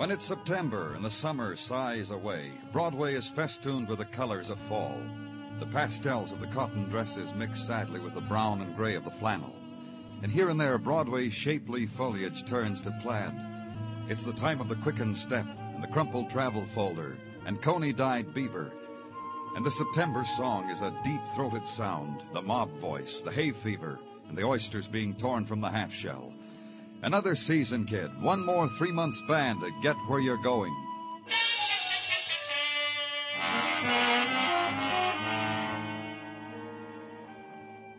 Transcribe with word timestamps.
When 0.00 0.10
it's 0.10 0.24
September 0.24 0.94
and 0.94 1.04
the 1.04 1.10
summer 1.10 1.54
sighs 1.56 2.10
away, 2.10 2.52
Broadway 2.72 3.14
is 3.14 3.28
festooned 3.28 3.86
with 3.86 3.98
the 3.98 4.06
colors 4.06 4.48
of 4.48 4.58
fall. 4.58 4.98
The 5.58 5.66
pastels 5.66 6.32
of 6.32 6.40
the 6.40 6.46
cotton 6.46 6.88
dresses 6.88 7.34
mix 7.34 7.60
sadly 7.60 8.00
with 8.00 8.14
the 8.14 8.22
brown 8.22 8.62
and 8.62 8.74
gray 8.74 8.94
of 8.94 9.04
the 9.04 9.10
flannel. 9.10 9.54
And 10.22 10.32
here 10.32 10.48
and 10.48 10.58
there, 10.58 10.78
Broadway's 10.78 11.34
shapely 11.34 11.86
foliage 11.86 12.46
turns 12.46 12.80
to 12.80 12.98
plaid. 13.02 13.34
It's 14.08 14.22
the 14.22 14.32
time 14.32 14.62
of 14.62 14.70
the 14.70 14.76
quickened 14.76 15.18
step 15.18 15.44
and 15.74 15.84
the 15.84 15.92
crumpled 15.92 16.30
travel 16.30 16.64
folder 16.64 17.18
and 17.44 17.60
coney 17.60 17.92
dyed 17.92 18.32
beaver. 18.32 18.72
And 19.54 19.66
the 19.66 19.70
September 19.70 20.24
song 20.24 20.70
is 20.70 20.80
a 20.80 20.98
deep 21.04 21.28
throated 21.36 21.68
sound, 21.68 22.22
the 22.32 22.40
mob 22.40 22.70
voice, 22.78 23.20
the 23.20 23.32
hay 23.32 23.52
fever, 23.52 23.98
and 24.30 24.38
the 24.38 24.44
oysters 24.44 24.88
being 24.88 25.14
torn 25.14 25.44
from 25.44 25.60
the 25.60 25.68
half 25.68 25.92
shell. 25.92 26.32
Another 27.02 27.34
season, 27.34 27.86
kid. 27.86 28.10
One 28.20 28.44
more 28.44 28.68
three 28.68 28.92
month 28.92 29.14
span 29.14 29.58
to 29.60 29.70
get 29.82 29.96
where 30.06 30.20
you're 30.20 30.42
going. 30.42 30.74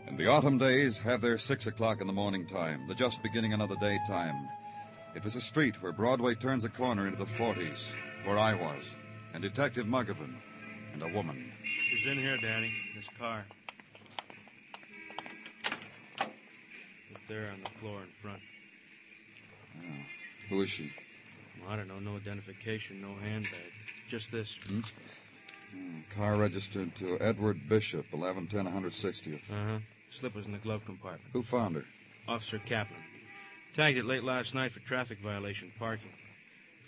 And 0.08 0.19
the 0.19 0.27
autumn 0.27 0.59
days 0.59 0.99
have 0.99 1.21
their 1.21 1.39
six 1.39 1.66
o'clock 1.66 1.99
in 1.99 2.05
the 2.05 2.13
morning 2.13 2.45
time, 2.45 2.88
the 2.88 2.93
just 2.93 3.23
beginning 3.23 3.53
another 3.53 3.75
day 3.77 3.97
time. 4.08 4.47
It 5.15 5.23
was 5.23 5.36
a 5.36 5.41
street 5.41 5.81
where 5.81 5.91
Broadway 5.91 6.36
turns 6.36 6.63
a 6.63 6.69
corner 6.69 7.08
into 7.08 7.17
the 7.17 7.25
40s, 7.31 7.91
where 8.23 8.38
I 8.38 8.53
was, 8.53 8.95
and 9.33 9.41
Detective 9.41 9.88
Muggavan, 9.88 10.36
and 10.93 11.02
a 11.02 11.08
woman. 11.08 11.52
She's 11.89 12.05
in 12.05 12.19
here, 12.19 12.38
Danny. 12.38 12.71
This 12.95 13.08
car. 13.17 13.45
Up 16.19 16.30
there 17.27 17.49
on 17.52 17.63
the 17.63 17.80
floor 17.80 18.02
in 18.03 18.09
front. 18.21 18.41
Who 20.50 20.61
is 20.61 20.69
she? 20.69 20.91
Well, 21.61 21.72
I 21.72 21.75
don't 21.75 21.88
know. 21.88 22.00
No 22.00 22.17
identification, 22.17 23.02
no 23.02 23.16
handbag. 23.23 23.72
Just 24.08 24.31
this. 24.31 24.58
Car 26.16 26.36
registered 26.36 26.94
to 26.95 27.17
Edward 27.22 27.69
Bishop, 27.69 28.05
1110 28.11 28.66
160th. 28.81 29.52
Uh 29.52 29.73
huh. 29.73 29.80
Slip 30.09 30.36
was 30.36 30.45
in 30.45 30.52
the 30.52 30.58
glove 30.58 30.83
compartment. 30.86 31.30
Who 31.31 31.42
found 31.42 31.75
her? 31.75 31.86
Officer 32.27 32.59
Kaplan. 32.59 32.99
Tagged 33.73 33.97
it 33.97 34.05
late 34.05 34.23
last 34.23 34.53
night 34.53 34.73
for 34.73 34.81
traffic 34.81 35.19
violation 35.23 35.72
parking. 35.80 36.11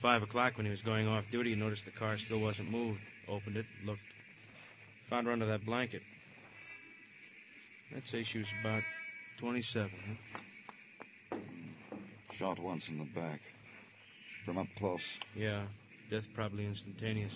Five 0.01 0.21
o'clock 0.21 0.57
when 0.57 0.65
he 0.65 0.69
was 0.71 0.81
going 0.81 1.07
off 1.07 1.29
duty, 1.31 1.51
he 1.51 1.55
noticed 1.55 1.85
the 1.85 1.91
car 1.91 2.17
still 2.17 2.39
wasn't 2.39 2.69
moved. 2.69 2.99
Opened 3.29 3.55
it, 3.55 3.65
looked. 3.85 4.01
Found 5.09 5.27
her 5.27 5.33
under 5.33 5.45
that 5.45 5.65
blanket. 5.65 6.01
I'd 7.95 8.05
say 8.05 8.23
she 8.23 8.39
was 8.39 8.47
about 8.59 8.83
27. 9.39 9.89
Huh? 9.89 10.39
Shot 12.37 12.59
once 12.59 12.89
in 12.89 12.97
the 12.97 13.05
back. 13.05 13.41
From 14.45 14.57
up 14.57 14.67
close. 14.75 15.19
Yeah, 15.35 15.63
death 16.09 16.27
probably 16.33 16.65
instantaneous. 16.65 17.33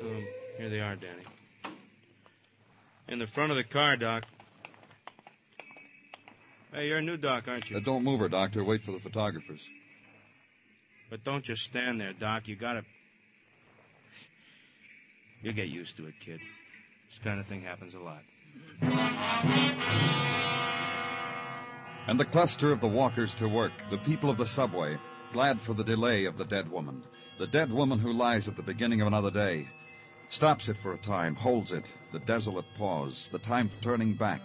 Um, 0.00 0.26
here 0.56 0.70
they 0.70 0.80
are, 0.80 0.96
Danny. 0.96 1.22
In 3.08 3.18
the 3.18 3.26
front 3.26 3.50
of 3.50 3.56
the 3.56 3.64
car, 3.64 3.96
Doc. 3.96 4.24
Hey, 6.72 6.88
you're 6.88 6.98
a 6.98 7.02
new 7.02 7.16
Doc, 7.16 7.44
aren't 7.46 7.70
you? 7.70 7.76
Uh, 7.76 7.80
don't 7.80 8.02
move 8.02 8.20
her, 8.20 8.28
Doctor. 8.28 8.64
Wait 8.64 8.82
for 8.82 8.92
the 8.92 8.98
photographers. 8.98 9.68
But 11.08 11.22
don't 11.22 11.44
just 11.44 11.62
stand 11.62 12.00
there, 12.00 12.12
Doc. 12.12 12.48
You 12.48 12.56
gotta. 12.56 12.84
You'll 15.42 15.54
get 15.54 15.68
used 15.68 15.96
to 15.98 16.06
it, 16.06 16.14
kid. 16.20 16.40
This 17.08 17.18
kind 17.18 17.38
of 17.38 17.46
thing 17.46 17.62
happens 17.62 17.94
a 17.94 18.00
lot. 18.00 18.22
And 22.08 22.20
the 22.20 22.24
cluster 22.24 22.70
of 22.70 22.80
the 22.80 22.86
walkers 22.86 23.34
to 23.34 23.48
work, 23.48 23.72
the 23.90 23.98
people 23.98 24.30
of 24.30 24.36
the 24.36 24.46
subway, 24.46 24.96
glad 25.32 25.60
for 25.60 25.74
the 25.74 25.82
delay 25.82 26.24
of 26.24 26.38
the 26.38 26.44
dead 26.44 26.70
woman. 26.70 27.02
The 27.38 27.48
dead 27.48 27.72
woman 27.72 27.98
who 27.98 28.12
lies 28.12 28.46
at 28.46 28.54
the 28.54 28.62
beginning 28.62 29.00
of 29.00 29.08
another 29.08 29.30
day. 29.30 29.68
Stops 30.28 30.68
it 30.68 30.76
for 30.76 30.92
a 30.92 30.98
time, 30.98 31.34
holds 31.34 31.72
it, 31.72 31.92
the 32.12 32.20
desolate 32.20 32.64
pause, 32.76 33.28
the 33.30 33.38
time 33.40 33.68
for 33.68 33.82
turning 33.82 34.14
back. 34.14 34.40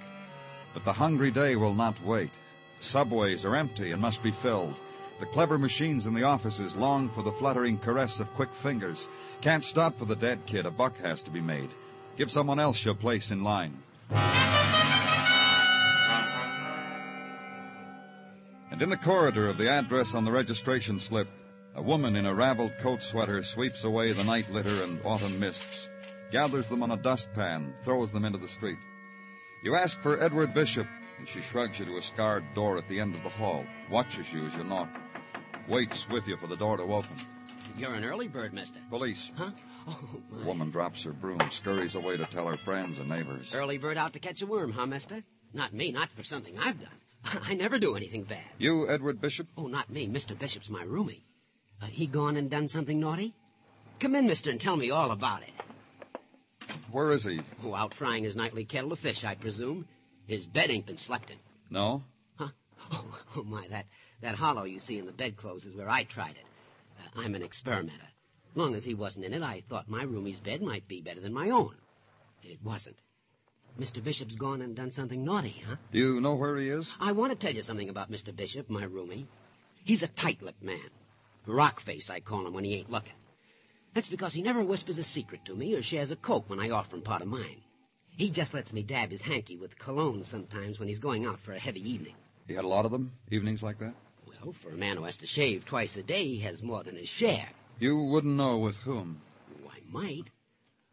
But 0.74 0.86
the 0.86 0.94
hungry 0.94 1.30
day 1.30 1.56
will 1.56 1.76
not 1.76 2.04
wait. 2.04 2.32
Subways 2.80 3.46
are 3.46 3.56
empty 3.56 3.92
and 3.92 4.02
must 4.02 4.24
be 4.24 4.32
filled. 4.32 4.80
The 5.20 5.28
clever 5.28 5.60
machines 5.60 6.08
in 6.08 6.16
the 6.16 6.24
offices 6.24 6.76
long 6.76 7.10
for 7.10 7.22
the 7.22 7.32
fluttering 7.32 7.78
caress 7.78 8.20
of 8.20 8.34
quick 8.34 8.54
fingers. 8.56 9.08
Can't 9.42 9.64
stop 9.64 10.00
for 10.00 10.06
the 10.06 10.16
dead 10.16 10.46
kid. 10.48 10.66
A 10.66 10.72
buck 10.72 10.98
has 10.98 11.22
to 11.24 11.32
be 11.32 11.42
made. 11.42 11.70
Give 12.18 12.32
someone 12.32 12.60
else 12.60 12.84
your 12.84 12.96
place 12.96 13.30
in 13.30 13.44
line. 13.44 13.78
In 18.82 18.90
the 18.90 18.98
corridor 18.98 19.48
of 19.48 19.58
the 19.60 19.70
address 19.70 20.16
on 20.16 20.26
the 20.26 20.32
registration 20.32 21.00
slip, 21.00 21.28
a 21.76 21.82
woman 21.82 22.16
in 22.16 22.26
a 22.26 22.34
raveled 22.34 22.76
coat 22.80 23.04
sweater 23.04 23.44
sweeps 23.44 23.84
away 23.84 24.12
the 24.12 24.24
night 24.24 24.50
litter 24.50 24.84
and 24.84 25.00
autumn 25.06 25.40
mists, 25.40 25.88
gathers 26.32 26.68
them 26.68 26.82
on 26.82 26.90
a 26.90 26.98
dustpan, 26.98 27.76
throws 27.84 28.12
them 28.12 28.26
into 28.26 28.40
the 28.40 28.48
street. 28.48 28.80
You 29.64 29.76
ask 29.76 30.02
for 30.02 30.22
Edward 30.22 30.56
Bishop, 30.56 30.88
and 31.20 31.28
she 31.28 31.42
shrugs 31.42 31.80
you 31.80 31.86
to 31.86 31.98
a 31.98 32.02
scarred 32.02 32.44
door 32.56 32.80
at 32.80 32.88
the 32.88 33.00
end 33.00 33.14
of 33.14 33.22
the 33.22 33.30
hall, 33.30 33.64
watches 33.92 34.34
you 34.34 34.48
as 34.48 34.56
you 34.56 34.64
knock, 34.64 34.90
waits 35.68 36.10
with 36.10 36.28
you 36.28 36.36
for 36.38 36.48
the 36.48 36.58
door 36.58 36.78
to 36.78 36.84
open. 36.84 37.16
You're 37.78 37.94
an 37.94 38.04
early 38.04 38.28
bird, 38.28 38.52
mister. 38.52 38.80
Police. 38.90 39.32
Huh? 39.38 39.52
Oh, 39.88 40.00
The 40.40 40.46
woman 40.46 40.72
drops 40.72 41.04
her 41.04 41.14
broom, 41.14 41.40
scurries 41.52 41.94
away 41.94 42.18
to 42.18 42.26
tell 42.26 42.48
her 42.48 42.58
friends 42.58 42.98
and 42.98 43.08
neighbors. 43.08 43.54
Early 43.54 43.78
bird 43.78 43.98
out 43.98 44.14
to 44.14 44.20
catch 44.20 44.42
a 44.42 44.48
worm, 44.48 44.72
huh, 44.72 44.88
mister? 44.88 45.24
Not 45.54 45.72
me, 45.72 45.92
not 45.92 46.10
for 46.12 46.24
something 46.24 46.58
I've 46.58 46.80
done. 46.80 46.90
I 47.44 47.54
never 47.54 47.80
do 47.80 47.96
anything 47.96 48.24
bad. 48.24 48.44
You, 48.58 48.90
Edward 48.90 49.22
Bishop? 49.22 49.48
Oh, 49.58 49.68
not 49.68 49.90
me. 49.90 50.08
Mr. 50.08 50.38
Bishop's 50.38 50.70
my 50.70 50.84
roomie. 50.84 51.22
Uh, 51.82 51.88
he 51.88 52.08
gone 52.08 52.36
and 52.36 52.50
done 52.50 52.68
something 52.68 53.00
naughty? 53.00 53.34
Come 54.00 54.16
in, 54.16 54.28
mister, 54.28 54.50
and 54.50 54.60
tell 54.60 54.78
me 54.78 54.92
all 54.92 55.12
about 55.12 55.44
it. 55.44 55.52
Where 56.92 57.12
is 57.12 57.24
he? 57.24 57.42
Oh, 57.64 57.76
out 57.76 57.94
frying 57.94 58.24
his 58.24 58.36
nightly 58.36 58.66
kettle 58.66 58.92
of 58.92 59.00
fish, 59.00 59.24
I 59.24 59.36
presume. 59.36 59.88
His 60.28 60.46
bed 60.46 60.70
ain't 60.70 60.86
been 60.86 60.98
slept 60.98 61.30
in. 61.30 61.38
No? 61.70 62.04
Huh? 62.36 62.50
Oh, 62.94 63.06
oh 63.38 63.44
my, 63.44 63.68
that, 63.70 63.86
that 64.20 64.36
hollow 64.36 64.64
you 64.64 64.78
see 64.78 64.98
in 64.98 65.06
the 65.06 65.14
bedclothes 65.14 65.66
is 65.66 65.74
where 65.74 65.90
I 65.90 66.04
tried 66.04 66.32
it. 66.32 66.46
Uh, 67.00 67.22
I'm 67.22 67.36
an 67.36 67.42
experimenter. 67.42 68.08
Long 68.54 68.76
as 68.76 68.84
he 68.84 68.94
wasn't 68.94 69.24
in 69.24 69.34
it, 69.34 69.42
I 69.42 69.64
thought 69.70 69.88
my 69.88 70.04
roomie's 70.04 70.40
bed 70.40 70.62
might 70.62 70.88
be 70.90 71.00
better 71.00 71.22
than 71.22 71.32
my 71.32 71.50
own. 71.50 71.76
It 72.44 72.60
wasn't. 72.62 72.98
Mr. 73.80 74.04
Bishop's 74.04 74.36
gone 74.36 74.62
and 74.62 74.76
done 74.76 74.92
something 74.92 75.24
naughty, 75.24 75.64
huh? 75.68 75.76
Do 75.92 75.98
you 75.98 76.22
know 76.22 76.36
where 76.36 76.58
he 76.58 76.70
is? 76.70 76.94
I 77.00 77.12
want 77.12 77.32
to 77.32 77.38
tell 77.38 77.56
you 77.56 77.62
something 77.62 77.90
about 77.90 78.12
Mr. 78.12 78.36
Bishop, 78.36 78.70
my 78.70 78.86
roomie. 78.86 79.28
He's 79.84 80.04
a 80.04 80.08
tight-lipped 80.08 80.64
man. 80.64 80.90
Rock 81.48 81.80
face, 81.80 82.10
I 82.10 82.20
call 82.20 82.46
him 82.46 82.54
when 82.54 82.64
he 82.64 82.76
ain't 82.76 82.92
looking. 82.92 83.14
That's 83.94 84.10
because 84.10 84.34
he 84.34 84.42
never 84.42 84.64
whispers 84.64 84.98
a 84.98 85.04
secret 85.04 85.44
to 85.46 85.56
me 85.56 85.74
or 85.74 85.82
shares 85.82 86.12
a 86.12 86.16
coke 86.16 86.50
when 86.50 86.60
I 86.60 86.70
offer 86.70 86.96
him 86.96 87.02
part 87.02 87.22
of 87.22 87.28
mine. 87.28 87.62
He 88.16 88.30
just 88.30 88.54
lets 88.54 88.74
me 88.74 88.84
dab 88.84 89.10
his 89.10 89.24
hanky 89.24 89.58
with 89.58 89.80
cologne 89.80 90.24
sometimes 90.24 90.78
when 90.80 90.88
he's 90.88 91.00
going 91.00 91.26
out 91.26 91.40
for 91.40 91.54
a 91.54 91.60
heavy 91.60 91.88
evening. 91.90 92.14
He 92.48 92.54
had 92.54 92.66
a 92.66 92.68
lot 92.68 92.86
of 92.86 92.92
them? 92.92 93.12
Evenings 93.32 93.64
like 93.64 93.80
that? 93.80 93.94
Well, 94.28 94.54
for 94.54 94.70
a 94.70 94.78
man 94.78 94.98
who 94.98 95.04
has 95.04 95.18
to 95.18 95.28
shave 95.28 95.66
twice 95.66 95.98
a 95.98 96.04
day, 96.04 96.26
he 96.26 96.40
has 96.40 96.62
more 96.62 96.84
than 96.84 96.96
his 96.96 97.10
share. 97.10 97.48
You 97.80 97.98
wouldn't 97.98 98.36
know 98.36 98.58
with 98.58 98.78
whom. 98.78 99.22
Oh, 99.66 99.70
I 99.70 99.80
might. 99.90 100.30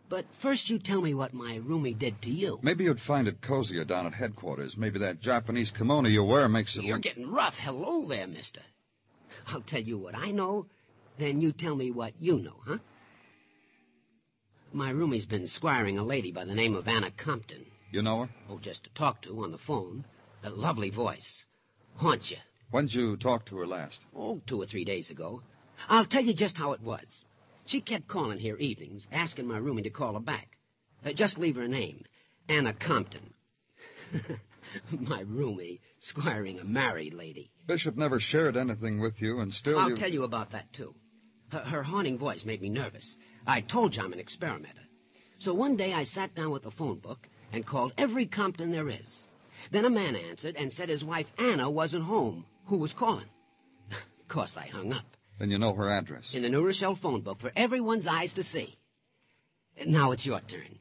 But 0.09 0.25
first 0.33 0.71
you 0.71 0.79
tell 0.79 1.03
me 1.03 1.13
what 1.13 1.35
my 1.35 1.59
roomie 1.59 1.97
did 1.97 2.23
to 2.23 2.31
you. 2.31 2.59
Maybe 2.63 2.85
you'd 2.85 3.01
find 3.01 3.29
it 3.29 3.43
cozier 3.43 3.85
down 3.85 4.07
at 4.07 4.15
headquarters. 4.15 4.77
Maybe 4.77 4.99
that 5.01 5.21
Japanese 5.21 5.71
kimono 5.71 6.09
you 6.09 6.25
wear 6.25 6.49
makes 6.49 6.77
it 6.77 6.85
You're 6.85 6.97
look... 6.97 7.03
getting 7.03 7.31
rough. 7.31 7.59
Hello 7.59 8.07
there, 8.07 8.27
mister. 8.27 8.61
I'll 9.49 9.61
tell 9.61 9.83
you 9.83 9.99
what 9.99 10.15
I 10.17 10.31
know, 10.31 10.67
then 11.19 11.41
you 11.41 11.53
tell 11.53 11.77
me 11.77 11.91
what 11.91 12.15
you 12.19 12.39
know, 12.39 12.57
huh? 12.67 12.79
My 14.73 14.93
roomie's 14.93 15.27
been 15.27 15.47
squiring 15.47 15.99
a 15.99 16.03
lady 16.03 16.31
by 16.33 16.45
the 16.45 16.55
name 16.55 16.75
of 16.75 16.89
Anna 16.89 17.11
Compton. 17.11 17.67
You 17.91 18.03
know 18.03 18.23
her? 18.25 18.29
Oh, 18.51 18.59
just 18.59 18.85
to 18.85 18.91
talk 18.91 19.23
to 19.23 19.43
on 19.43 19.51
the 19.51 19.59
phone. 19.59 20.05
A 20.45 20.51
lovely 20.51 20.91
voice. 20.91 21.47
Haunts 21.97 22.31
you. 22.31 22.37
When'd 22.71 22.95
you 22.95 23.17
talk 23.17 23.47
to 23.47 23.57
her 23.59 23.67
last? 23.67 24.03
Oh, 24.15 24.41
two 24.47 24.61
or 24.61 24.67
three 24.67 24.85
days 24.85 25.11
ago. 25.11 25.43
I'll 25.89 26.05
tell 26.05 26.23
you 26.23 26.35
just 26.35 26.59
how 26.59 26.73
it 26.73 26.83
was. 26.83 27.25
She 27.69 27.83
kept 27.83 28.09
calling 28.09 28.39
here 28.39 28.57
evenings, 28.57 29.07
asking 29.13 29.47
my 29.47 29.61
roomie 29.61 29.83
to 29.83 29.91
call 29.91 30.15
her 30.15 30.21
back. 30.21 30.57
Uh, 31.05 31.13
just 31.13 31.39
leave 31.39 31.57
her 31.57 31.69
name. 31.69 32.07
Anna 32.49 32.73
Compton. 32.73 33.35
my 34.91 35.23
roomie 35.25 35.81
squiring 35.99 36.59
a 36.59 36.65
married 36.65 37.13
lady. 37.13 37.53
Bishop 37.67 37.95
never 37.95 38.19
shared 38.19 38.57
anything 38.57 39.01
with 39.01 39.21
you, 39.21 39.39
and 39.41 39.53
still 39.53 39.79
I'll 39.79 39.91
you... 39.91 39.97
tell 39.97 40.11
you 40.11 40.23
about 40.23 40.49
that, 40.53 40.73
too. 40.73 40.95
Her, 41.53 41.59
her 41.59 41.83
haunting 41.83 42.17
voice 42.17 42.47
made 42.47 42.63
me 42.63 42.71
nervous. 42.71 43.19
I 43.47 43.61
told 43.61 43.95
you 43.95 44.03
I'm 44.03 44.15
an 44.15 44.19
experimenter. 44.19 44.89
So 45.37 45.53
one 45.53 45.77
day 45.77 45.93
I 45.93 46.05
sat 46.05 46.35
down 46.35 46.53
with 46.53 46.65
a 46.65 46.71
phone 46.71 47.01
book 47.01 47.29
and 47.53 47.67
called 47.67 47.93
every 47.99 48.25
Compton 48.25 48.73
there 48.73 48.89
is. 48.89 49.29
Then 49.73 49.85
a 49.85 49.91
man 49.91 50.17
answered 50.17 50.57
and 50.57 50.73
said 50.73 50.89
his 50.89 51.05
wife 51.05 51.31
Anna 51.37 51.69
wasn't 51.69 52.05
home. 52.05 52.47
Who 52.65 52.79
was 52.79 52.95
calling? 52.95 53.29
of 53.91 54.29
course, 54.29 54.57
I 54.57 54.69
hung 54.69 54.95
up. 54.95 55.18
Then 55.39 55.51
you 55.51 55.59
know 55.59 55.73
her 55.75 55.89
address. 55.89 56.35
In 56.35 56.43
the 56.43 56.49
New 56.49 56.65
Rochelle 56.65 56.97
phone 56.97 57.21
book 57.21 57.39
for 57.39 57.53
everyone's 57.55 58.07
eyes 58.07 58.35
to 58.35 58.43
see. 58.43 58.77
Now 59.87 60.11
it's 60.11 60.27
your 60.27 60.41
turn. 60.41 60.81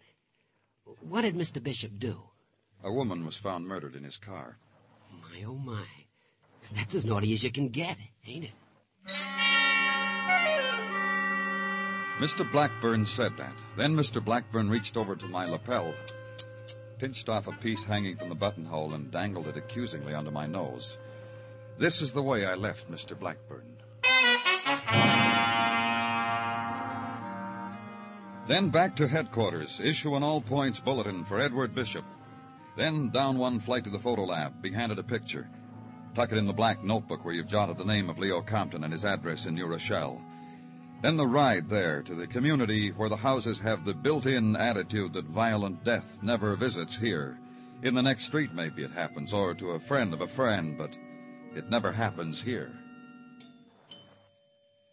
What 1.02 1.22
did 1.22 1.36
Mr. 1.36 1.62
Bishop 1.62 2.00
do? 2.00 2.24
A 2.84 2.92
woman 2.92 3.26
was 3.26 3.38
found 3.38 3.68
murdered 3.68 3.96
in 3.96 4.04
his 4.04 4.18
car. 4.18 4.58
My, 5.12 5.44
oh, 5.46 5.56
my. 5.56 5.86
That's 6.76 6.96
as 6.96 7.06
naughty 7.06 7.34
as 7.34 7.44
you 7.44 7.52
can 7.52 7.70
get, 7.70 7.98
ain't 8.26 8.46
it? 8.46 8.52
Mr. 12.20 12.52
Blackburn 12.52 13.06
said 13.06 13.38
that. 13.38 13.54
Then 13.76 13.96
Mr. 13.96 14.24
Blackburn 14.24 14.70
reached 14.70 14.98
over 14.98 15.16
to 15.16 15.28
my 15.28 15.46
lapel, 15.46 15.94
pinched 16.98 17.30
off 17.30 17.48
a 17.48 17.52
piece 17.52 17.84
hanging 17.84 18.18
from 18.18 18.30
the 18.30 18.36
buttonhole, 18.36 18.96
and 18.96 19.12
dangled 19.12 19.48
it 19.48 19.56
accusingly 19.56 20.16
under 20.16 20.32
my 20.32 20.48
nose. 20.48 20.98
This 21.78 22.02
is 22.02 22.12
the 22.14 22.24
way 22.24 22.46
I 22.46 22.56
left 22.56 22.92
Mr. 22.92 23.18
Blackburn. 23.18 23.77
Then 28.48 28.70
back 28.70 28.96
to 28.96 29.08
headquarters, 29.10 29.82
issue 29.82 30.16
an 30.16 30.24
all 30.24 30.40
points 30.40 30.80
bulletin 30.80 31.26
for 31.26 31.42
Edward 31.42 31.76
Bishop. 31.76 32.06
Then 32.78 33.10
down 33.10 33.38
one 33.38 33.60
flight 33.60 33.84
to 33.84 33.90
the 33.90 34.00
photo 34.00 34.24
lab, 34.24 34.62
be 34.62 34.72
handed 34.72 35.00
a 35.00 35.04
picture. 35.04 35.50
Tuck 36.16 36.32
it 36.32 36.38
in 36.38 36.48
the 36.48 36.54
black 36.54 36.82
notebook 36.82 37.26
where 37.26 37.34
you've 37.34 37.50
jotted 37.50 37.78
the 37.78 37.84
name 37.84 38.10
of 38.10 38.18
Leo 38.18 38.42
Compton 38.42 38.86
and 38.86 38.94
his 38.94 39.04
address 39.04 39.48
in 39.48 39.54
New 39.54 39.66
Rochelle. 39.66 40.22
Then 41.02 41.18
the 41.18 41.28
ride 41.28 41.70
there 41.70 42.02
to 42.04 42.16
the 42.16 42.26
community 42.26 42.90
where 42.92 43.10
the 43.10 43.18
houses 43.18 43.60
have 43.60 43.84
the 43.84 43.94
built 43.94 44.26
in 44.26 44.56
attitude 44.56 45.12
that 45.14 45.26
violent 45.26 45.84
death 45.84 46.20
never 46.24 46.56
visits 46.56 46.98
here. 46.98 47.38
In 47.84 47.94
the 47.94 48.02
next 48.02 48.26
street, 48.26 48.54
maybe 48.54 48.82
it 48.84 48.92
happens, 48.92 49.34
or 49.34 49.54
to 49.56 49.72
a 49.72 49.80
friend 49.80 50.14
of 50.14 50.22
a 50.22 50.28
friend, 50.28 50.78
but 50.78 50.92
it 51.54 51.70
never 51.70 51.92
happens 51.92 52.42
here. 52.42 52.72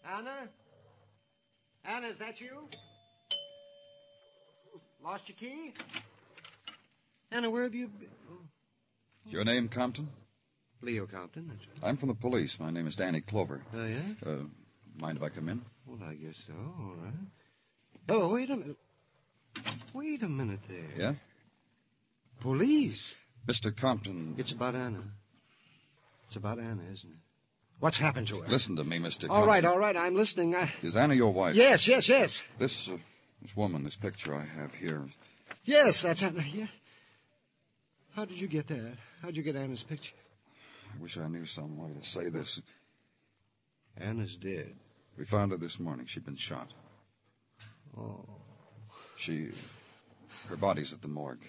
Anna? 0.04 0.48
Anna, 1.84 2.08
is 2.08 2.18
that 2.18 2.40
you? 2.40 2.68
Lost 5.04 5.28
your 5.28 5.36
key? 5.36 5.72
Anna, 7.30 7.50
where 7.50 7.64
have 7.64 7.74
you 7.74 7.88
been? 7.88 8.08
Is 9.26 9.32
your 9.34 9.44
name 9.44 9.68
Compton? 9.68 10.08
Leo 10.80 11.06
Compton. 11.06 11.48
That's 11.48 11.60
right. 11.66 11.90
I'm 11.90 11.98
from 11.98 12.08
the 12.08 12.14
police. 12.14 12.58
My 12.58 12.70
name 12.70 12.86
is 12.86 12.96
Danny 12.96 13.20
Clover. 13.20 13.60
Oh, 13.74 13.84
yeah? 13.84 14.00
Uh, 14.24 14.44
mind 14.98 15.18
if 15.18 15.22
I 15.22 15.28
come 15.28 15.50
in? 15.50 15.60
Well, 15.86 15.98
I 16.08 16.14
guess 16.14 16.36
so. 16.46 16.54
All 16.54 16.94
right. 17.02 17.12
Oh, 18.08 18.28
wait 18.28 18.48
a 18.48 18.56
minute. 18.56 18.76
Wait 19.92 20.22
a 20.22 20.28
minute 20.28 20.60
there. 20.68 20.86
Yeah? 20.96 21.12
Police. 22.40 23.16
Mr. 23.46 23.76
Compton. 23.76 24.34
It's 24.38 24.52
about 24.52 24.74
Anna. 24.74 25.04
It's 26.28 26.36
about 26.36 26.58
Anna, 26.58 26.82
isn't 26.90 27.10
it? 27.10 27.16
What's 27.78 27.98
happened 27.98 28.28
to 28.28 28.40
her? 28.40 28.48
Listen 28.48 28.76
to 28.76 28.84
me, 28.84 28.98
Mr. 28.98 29.28
All 29.28 29.46
right, 29.46 29.62
Compton. 29.62 29.66
all 29.66 29.78
right. 29.78 29.96
I'm 29.96 30.14
listening. 30.16 30.54
I... 30.54 30.72
Is 30.82 30.96
Anna 30.96 31.12
your 31.12 31.32
wife? 31.32 31.54
Yes, 31.54 31.86
yes, 31.86 32.08
yes. 32.08 32.42
This, 32.58 32.88
uh, 32.88 32.96
this 33.44 33.54
woman, 33.56 33.84
this 33.84 33.94
picture 33.96 34.34
I 34.34 34.44
have 34.60 34.74
here. 34.74 35.02
Yes, 35.64 36.02
that's 36.02 36.22
Anna. 36.22 36.42
Yeah. 36.50 36.66
How 38.16 38.24
did 38.24 38.40
you 38.40 38.48
get 38.48 38.66
that? 38.68 38.94
How'd 39.22 39.36
you 39.36 39.42
get 39.42 39.54
Anna's 39.54 39.82
picture? 39.82 40.14
I 40.98 41.02
wish 41.02 41.18
I 41.18 41.28
knew 41.28 41.44
some 41.44 41.76
way 41.76 41.90
to 41.92 42.04
say 42.06 42.30
this. 42.30 42.60
Anna's 43.98 44.34
dead. 44.36 44.74
We 45.18 45.24
found 45.24 45.52
her 45.52 45.58
this 45.58 45.78
morning. 45.78 46.06
She'd 46.06 46.24
been 46.24 46.36
shot. 46.36 46.72
Oh, 47.96 48.24
She. 49.16 49.50
Her 50.48 50.56
body's 50.56 50.92
at 50.92 51.02
the 51.02 51.08
morgue. 51.08 51.44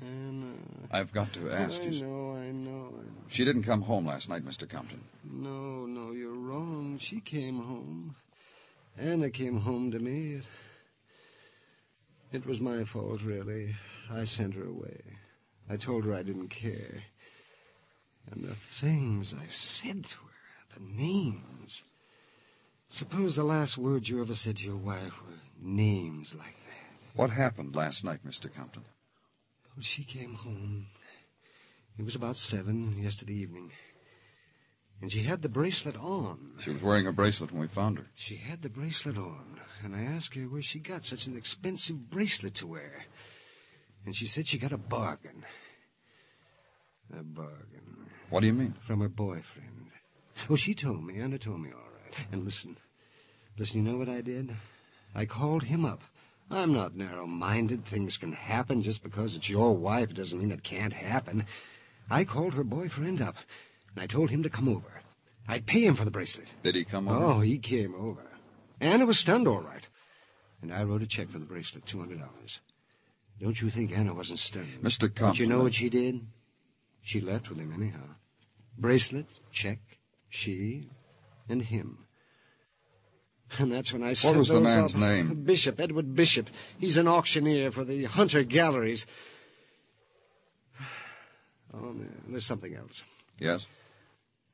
Anna. 0.00 0.52
I've 0.92 1.12
got 1.12 1.32
to 1.34 1.50
ask 1.50 1.80
I 1.82 1.86
you. 1.86 2.04
know, 2.04 2.32
I 2.36 2.50
know, 2.50 2.88
I 2.92 3.02
know. 3.02 3.24
She 3.28 3.44
didn't 3.44 3.62
come 3.62 3.82
home 3.82 4.06
last 4.06 4.28
night, 4.28 4.44
Mr. 4.44 4.68
Compton. 4.68 5.00
No, 5.24 5.86
no, 5.86 6.12
you're 6.12 6.34
wrong. 6.34 6.98
She 7.00 7.20
came 7.20 7.58
home. 7.58 8.14
Anna 8.98 9.30
came 9.30 9.60
home 9.60 9.90
to 9.92 9.98
me. 9.98 10.34
It, 10.34 10.44
it 12.34 12.46
was 12.46 12.60
my 12.60 12.84
fault, 12.84 13.22
really. 13.22 13.74
I 14.10 14.24
sent 14.24 14.54
her 14.54 14.64
away. 14.64 15.00
I 15.70 15.76
told 15.76 16.04
her 16.04 16.14
I 16.14 16.22
didn't 16.22 16.48
care. 16.48 17.04
And 18.30 18.42
the 18.42 18.54
things 18.54 19.34
I 19.34 19.46
said 19.48 20.04
to 20.04 20.16
her, 20.16 20.74
the 20.74 21.02
names. 21.02 21.84
Suppose 22.88 23.36
the 23.36 23.44
last 23.44 23.78
words 23.78 24.08
you 24.08 24.20
ever 24.20 24.34
said 24.34 24.56
to 24.58 24.66
your 24.66 24.76
wife 24.76 25.22
were 25.22 25.38
names 25.60 26.34
like 26.34 26.56
that. 26.66 27.16
What 27.16 27.30
happened 27.30 27.76
last 27.76 28.04
night, 28.04 28.20
Mr. 28.26 28.52
Compton? 28.52 28.84
Well, 29.76 29.82
she 29.82 30.02
came 30.02 30.34
home. 30.34 30.86
It 31.98 32.04
was 32.04 32.16
about 32.16 32.36
seven 32.36 33.00
yesterday 33.00 33.34
evening. 33.34 33.70
And 35.00 35.12
she 35.12 35.22
had 35.22 35.42
the 35.42 35.48
bracelet 35.48 35.96
on. 35.96 36.52
She 36.58 36.70
was 36.70 36.82
wearing 36.82 37.06
a 37.06 37.12
bracelet 37.12 37.52
when 37.52 37.60
we 37.60 37.68
found 37.68 37.98
her. 37.98 38.06
She 38.14 38.36
had 38.36 38.62
the 38.62 38.70
bracelet 38.70 39.18
on, 39.18 39.60
and 39.82 39.94
I 39.94 40.02
asked 40.02 40.34
her 40.34 40.42
where 40.44 40.62
she 40.62 40.78
got 40.78 41.04
such 41.04 41.26
an 41.26 41.36
expensive 41.36 42.08
bracelet 42.10 42.54
to 42.56 42.66
wear. 42.66 43.04
And 44.06 44.14
she 44.16 44.26
said 44.26 44.46
she 44.46 44.58
got 44.58 44.72
a 44.72 44.78
bargain. 44.78 45.44
A 47.12 47.22
bargain 47.22 48.06
What 48.30 48.40
do 48.40 48.46
you 48.46 48.54
mean? 48.54 48.74
from 48.86 49.00
her 49.00 49.08
boyfriend. 49.08 49.90
Oh, 50.48 50.56
she 50.56 50.74
told 50.74 51.04
me, 51.04 51.20
Anna 51.20 51.38
told 51.38 51.60
me 51.60 51.70
all 51.70 51.90
right. 52.02 52.26
And 52.32 52.44
listen, 52.44 52.76
listen, 53.58 53.84
you 53.84 53.92
know 53.92 53.98
what 53.98 54.08
I 54.08 54.20
did? 54.20 54.54
I 55.14 55.26
called 55.26 55.64
him 55.64 55.84
up. 55.84 56.02
I'm 56.50 56.72
not 56.72 56.96
narrow-minded. 56.96 57.84
Things 57.84 58.16
can 58.18 58.32
happen 58.32 58.82
just 58.82 59.02
because 59.02 59.34
it's 59.34 59.48
your 59.48 59.76
wife 59.76 60.12
doesn't 60.14 60.38
mean 60.38 60.50
it 60.50 60.62
can't 60.62 60.92
happen. 60.92 61.46
I 62.10 62.24
called 62.24 62.54
her 62.54 62.64
boyfriend 62.64 63.22
up, 63.22 63.36
and 63.94 64.02
I 64.02 64.06
told 64.06 64.30
him 64.30 64.42
to 64.42 64.50
come 64.50 64.68
over. 64.68 65.02
I'd 65.46 65.66
pay 65.66 65.84
him 65.84 65.94
for 65.94 66.04
the 66.04 66.10
bracelet. 66.10 66.48
Did 66.62 66.74
he 66.74 66.84
come 66.84 67.08
over? 67.08 67.24
Oh, 67.24 67.40
he 67.40 67.58
came 67.58 67.94
over. 67.94 68.22
Anna 68.80 69.06
was 69.06 69.18
stunned, 69.18 69.46
all 69.46 69.60
right. 69.60 69.86
And 70.62 70.72
I 70.72 70.82
wrote 70.84 71.02
a 71.02 71.06
check 71.06 71.28
for 71.30 71.38
the 71.38 71.44
bracelet, 71.44 71.84
$200. 71.84 72.58
Don't 73.40 73.60
you 73.60 73.68
think 73.68 73.96
Anna 73.96 74.14
wasn't 74.14 74.38
stunned? 74.38 74.68
Mr. 74.82 75.00
But 75.00 75.14
Compton. 75.16 75.42
you 75.44 75.48
know 75.50 75.62
what 75.62 75.74
she 75.74 75.88
did? 75.90 76.26
She 77.02 77.20
left 77.20 77.50
with 77.50 77.58
him 77.58 77.72
anyhow. 77.74 78.14
Bracelet, 78.78 79.26
check, 79.52 79.78
she, 80.30 80.88
and 81.48 81.60
him. 81.62 81.98
And 83.58 83.70
that's 83.70 83.92
when 83.92 84.02
I 84.02 84.14
What 84.22 84.36
was 84.36 84.48
the 84.48 84.60
man's 84.60 84.94
up. 84.94 85.00
name? 85.00 85.44
Bishop, 85.44 85.78
Edward 85.78 86.14
Bishop. 86.14 86.48
He's 86.78 86.96
an 86.96 87.06
auctioneer 87.06 87.70
for 87.70 87.84
the 87.84 88.04
Hunter 88.04 88.42
Galleries. 88.42 89.06
Oh, 91.76 91.92
there's 92.28 92.46
something 92.46 92.72
else. 92.76 93.02
Yes? 93.40 93.66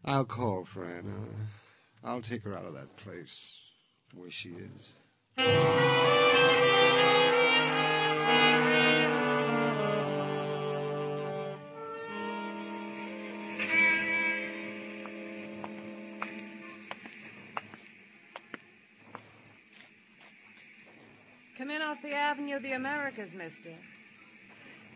I'll 0.04 0.24
call 0.24 0.64
for 0.64 0.84
Anna. 0.84 1.10
Uh, 1.10 2.08
I'll 2.08 2.22
take 2.22 2.42
her 2.44 2.56
out 2.56 2.64
of 2.64 2.74
that 2.74 2.96
place 2.96 3.58
where 4.14 4.30
she 4.30 4.50
is. 4.50 4.94
Come 21.58 21.70
in 21.70 21.82
off 21.82 21.98
the 22.02 22.14
Avenue 22.14 22.56
of 22.56 22.62
the 22.62 22.72
Americas, 22.72 23.34
mister. 23.34 23.74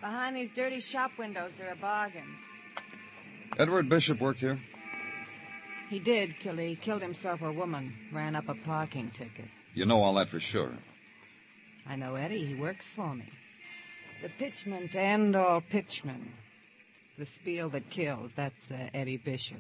Behind 0.00 0.34
these 0.34 0.50
dirty 0.50 0.80
shop 0.80 1.10
windows, 1.18 1.52
there 1.58 1.70
are 1.70 1.76
bargains. 1.76 2.40
Edward 3.58 3.88
Bishop 3.88 4.18
work 4.20 4.38
here? 4.38 4.58
He 5.90 5.98
did 5.98 6.40
till 6.40 6.56
he 6.56 6.76
killed 6.76 7.02
himself 7.02 7.42
a 7.42 7.52
woman, 7.52 7.94
ran 8.12 8.34
up 8.34 8.48
a 8.48 8.54
parking 8.54 9.10
ticket. 9.10 9.46
You 9.74 9.86
know 9.86 10.02
all 10.02 10.14
that 10.14 10.28
for 10.28 10.40
sure. 10.40 10.72
I 11.86 11.96
know 11.96 12.14
Eddie, 12.14 12.46
he 12.46 12.54
works 12.54 12.88
for 12.88 13.14
me. 13.14 13.28
The 14.22 14.28
pitchman 14.28 14.90
to 14.92 15.00
end 15.00 15.36
all 15.36 15.60
pitchmen. 15.60 16.32
The 17.18 17.26
spiel 17.26 17.68
that 17.70 17.90
kills, 17.90 18.32
that's 18.34 18.70
uh, 18.70 18.88
Eddie 18.94 19.18
Bishop. 19.18 19.58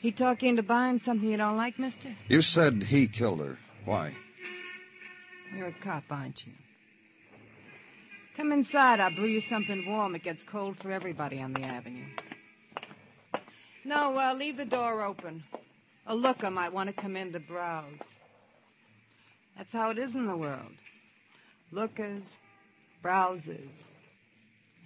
He 0.00 0.10
talk 0.12 0.42
you 0.42 0.48
into 0.48 0.62
buying 0.62 0.98
something 0.98 1.28
you 1.28 1.36
don't 1.36 1.56
like, 1.56 1.78
mister? 1.78 2.16
You 2.28 2.42
said 2.42 2.84
he 2.84 3.06
killed 3.06 3.40
her. 3.40 3.58
Why? 3.84 4.14
You're 5.54 5.68
a 5.68 5.72
cop, 5.72 6.04
aren't 6.10 6.46
you? 6.46 6.52
Come 8.36 8.52
inside. 8.52 9.00
I'll 9.00 9.14
brew 9.14 9.26
you 9.26 9.40
something 9.40 9.88
warm. 9.88 10.14
It 10.14 10.22
gets 10.22 10.44
cold 10.44 10.78
for 10.78 10.90
everybody 10.90 11.40
on 11.40 11.52
the 11.52 11.62
avenue. 11.62 12.04
No, 13.86 14.18
uh, 14.18 14.34
leave 14.34 14.56
the 14.56 14.64
door 14.64 15.04
open. 15.04 15.44
A 16.08 16.14
looker 16.14 16.50
might 16.50 16.72
want 16.72 16.88
to 16.88 16.92
come 16.92 17.16
in 17.16 17.32
to 17.32 17.38
browse. 17.38 18.00
That's 19.56 19.72
how 19.72 19.90
it 19.90 19.98
is 19.98 20.16
in 20.16 20.26
the 20.26 20.36
world. 20.36 20.72
Lookers, 21.70 22.36
browsers, 23.00 23.84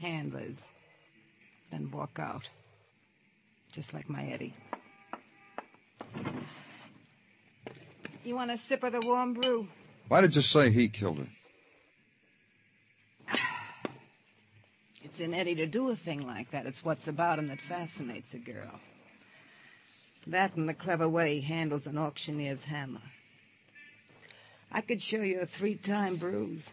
handlers, 0.02 0.68
then 1.70 1.90
walk 1.90 2.18
out. 2.18 2.50
Just 3.72 3.94
like 3.94 4.10
my 4.10 4.22
Eddie. 4.22 4.52
You 8.22 8.34
want 8.34 8.50
a 8.50 8.58
sip 8.58 8.82
of 8.82 8.92
the 8.92 9.00
warm 9.00 9.32
brew? 9.32 9.66
Why 10.08 10.20
did 10.20 10.36
you 10.36 10.42
say 10.42 10.70
he 10.70 10.90
killed 10.90 11.26
her? 13.26 13.34
It's 15.02 15.20
in 15.20 15.32
Eddie 15.32 15.54
to 15.56 15.66
do 15.66 15.88
a 15.88 15.96
thing 15.96 16.26
like 16.26 16.50
that. 16.50 16.66
It's 16.66 16.84
what's 16.84 17.08
about 17.08 17.38
him 17.38 17.48
that 17.48 17.62
fascinates 17.62 18.34
a 18.34 18.38
girl. 18.38 18.78
That 20.30 20.54
and 20.54 20.68
the 20.68 20.74
clever 20.74 21.08
way 21.08 21.40
he 21.40 21.40
handles 21.40 21.88
an 21.88 21.98
auctioneer's 21.98 22.62
hammer. 22.62 23.00
I 24.70 24.80
could 24.80 25.02
show 25.02 25.22
you 25.22 25.40
a 25.40 25.46
three-time 25.46 26.16
bruise. 26.18 26.72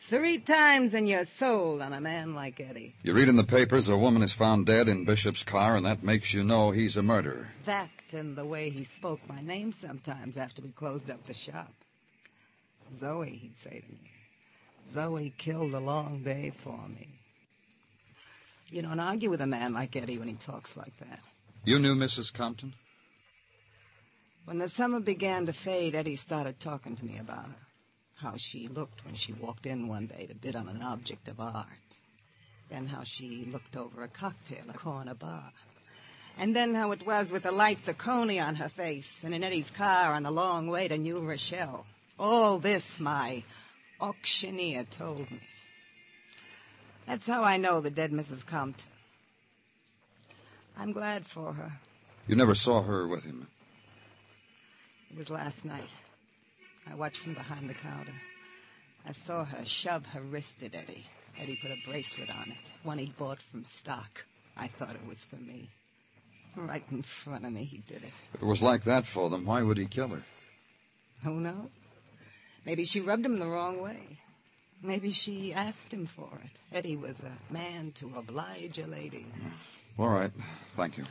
Three 0.00 0.40
times 0.40 0.92
in 0.92 1.06
your 1.06 1.22
soul 1.22 1.80
on 1.80 1.92
a 1.92 2.00
man 2.00 2.34
like 2.34 2.58
Eddie. 2.58 2.94
You 3.04 3.14
read 3.14 3.28
in 3.28 3.36
the 3.36 3.44
papers 3.44 3.88
a 3.88 3.96
woman 3.96 4.20
is 4.20 4.32
found 4.32 4.66
dead 4.66 4.88
in 4.88 5.04
Bishop's 5.04 5.44
car, 5.44 5.76
and 5.76 5.86
that 5.86 6.02
makes 6.02 6.34
you 6.34 6.42
know 6.42 6.72
he's 6.72 6.96
a 6.96 7.04
murderer. 7.04 7.46
That 7.66 7.90
and 8.12 8.36
the 8.36 8.44
way 8.44 8.70
he 8.70 8.82
spoke 8.82 9.20
my 9.28 9.40
name 9.40 9.70
sometimes 9.70 10.36
after 10.36 10.60
we 10.60 10.70
closed 10.70 11.08
up 11.08 11.24
the 11.24 11.34
shop. 11.34 11.72
Zoe, 12.96 13.30
he'd 13.30 13.56
say 13.56 13.80
to 13.80 13.92
me. 13.92 14.10
Zoe 14.92 15.32
killed 15.38 15.72
a 15.72 15.80
long 15.80 16.24
day 16.24 16.52
for 16.64 16.88
me. 16.88 17.08
You 18.70 18.82
don't 18.82 18.98
argue 18.98 19.30
with 19.30 19.40
a 19.40 19.46
man 19.46 19.72
like 19.72 19.94
Eddie 19.94 20.18
when 20.18 20.28
he 20.28 20.34
talks 20.34 20.76
like 20.76 20.96
that. 20.98 21.20
You 21.66 21.80
knew 21.80 21.96
Mrs. 21.96 22.32
Compton? 22.32 22.74
When 24.44 24.58
the 24.58 24.68
summer 24.68 25.00
began 25.00 25.46
to 25.46 25.52
fade, 25.52 25.96
Eddie 25.96 26.14
started 26.14 26.60
talking 26.60 26.94
to 26.94 27.04
me 27.04 27.18
about 27.18 27.46
her. 27.46 27.66
How 28.14 28.36
she 28.36 28.68
looked 28.68 29.04
when 29.04 29.16
she 29.16 29.32
walked 29.32 29.66
in 29.66 29.88
one 29.88 30.06
day 30.06 30.26
to 30.26 30.34
bid 30.36 30.54
on 30.54 30.68
an 30.68 30.80
object 30.80 31.26
of 31.26 31.40
art. 31.40 31.66
Then 32.70 32.86
how 32.86 33.02
she 33.02 33.42
looked 33.50 33.76
over 33.76 34.04
a 34.04 34.08
cocktail 34.08 34.62
at 34.68 34.76
a 34.76 34.78
corner 34.78 35.14
bar. 35.14 35.50
And 36.38 36.54
then 36.54 36.72
how 36.72 36.92
it 36.92 37.04
was 37.04 37.32
with 37.32 37.42
the 37.42 37.50
lights 37.50 37.88
of 37.88 37.98
Coney 37.98 38.38
on 38.38 38.54
her 38.54 38.68
face 38.68 39.24
and 39.24 39.34
in 39.34 39.42
Eddie's 39.42 39.70
car 39.70 40.14
on 40.14 40.22
the 40.22 40.30
long 40.30 40.68
way 40.68 40.86
to 40.86 40.96
New 40.96 41.18
Rochelle. 41.18 41.84
All 42.16 42.60
this 42.60 43.00
my 43.00 43.42
auctioneer 44.00 44.84
told 44.84 45.28
me. 45.32 45.40
That's 47.08 47.26
how 47.26 47.42
I 47.42 47.56
know 47.56 47.80
the 47.80 47.90
dead 47.90 48.12
Mrs. 48.12 48.46
Compton. 48.46 48.88
I'm 50.76 50.92
glad 50.92 51.26
for 51.26 51.52
her. 51.52 51.72
You 52.26 52.36
never 52.36 52.54
saw 52.54 52.82
her 52.82 53.06
with 53.06 53.24
him. 53.24 53.46
It 55.10 55.16
was 55.16 55.30
last 55.30 55.64
night. 55.64 55.94
I 56.90 56.94
watched 56.94 57.18
from 57.18 57.34
behind 57.34 57.70
the 57.70 57.74
counter. 57.74 58.12
I 59.06 59.12
saw 59.12 59.44
her 59.44 59.64
shove 59.64 60.06
her 60.06 60.20
wrist 60.20 60.62
at 60.62 60.74
Eddie. 60.74 61.06
Eddie 61.38 61.58
put 61.60 61.70
a 61.70 61.76
bracelet 61.88 62.30
on 62.30 62.50
it, 62.50 62.70
one 62.82 62.98
he'd 62.98 63.16
bought 63.16 63.40
from 63.40 63.64
stock. 63.64 64.24
I 64.56 64.68
thought 64.68 64.94
it 64.94 65.06
was 65.06 65.24
for 65.24 65.36
me. 65.36 65.68
Right 66.56 66.84
in 66.90 67.02
front 67.02 67.44
of 67.44 67.52
me, 67.52 67.64
he 67.64 67.78
did 67.78 67.98
it. 67.98 68.12
If 68.34 68.42
it 68.42 68.46
was 68.46 68.62
like 68.62 68.84
that 68.84 69.06
for 69.06 69.28
them, 69.28 69.44
why 69.44 69.62
would 69.62 69.76
he 69.76 69.86
kill 69.86 70.08
her? 70.08 70.22
Who 71.22 71.40
knows? 71.40 71.68
Maybe 72.64 72.84
she 72.84 73.00
rubbed 73.00 73.26
him 73.26 73.38
the 73.38 73.46
wrong 73.46 73.80
way. 73.80 74.18
Maybe 74.82 75.10
she 75.10 75.52
asked 75.52 75.92
him 75.92 76.06
for 76.06 76.40
it. 76.44 76.76
Eddie 76.76 76.96
was 76.96 77.22
a 77.22 77.52
man 77.52 77.92
to 77.96 78.12
oblige 78.16 78.78
a 78.78 78.86
lady. 78.86 79.26
All 79.98 80.08
right. 80.08 80.30
Thank 80.74 80.98
you. 80.98 81.04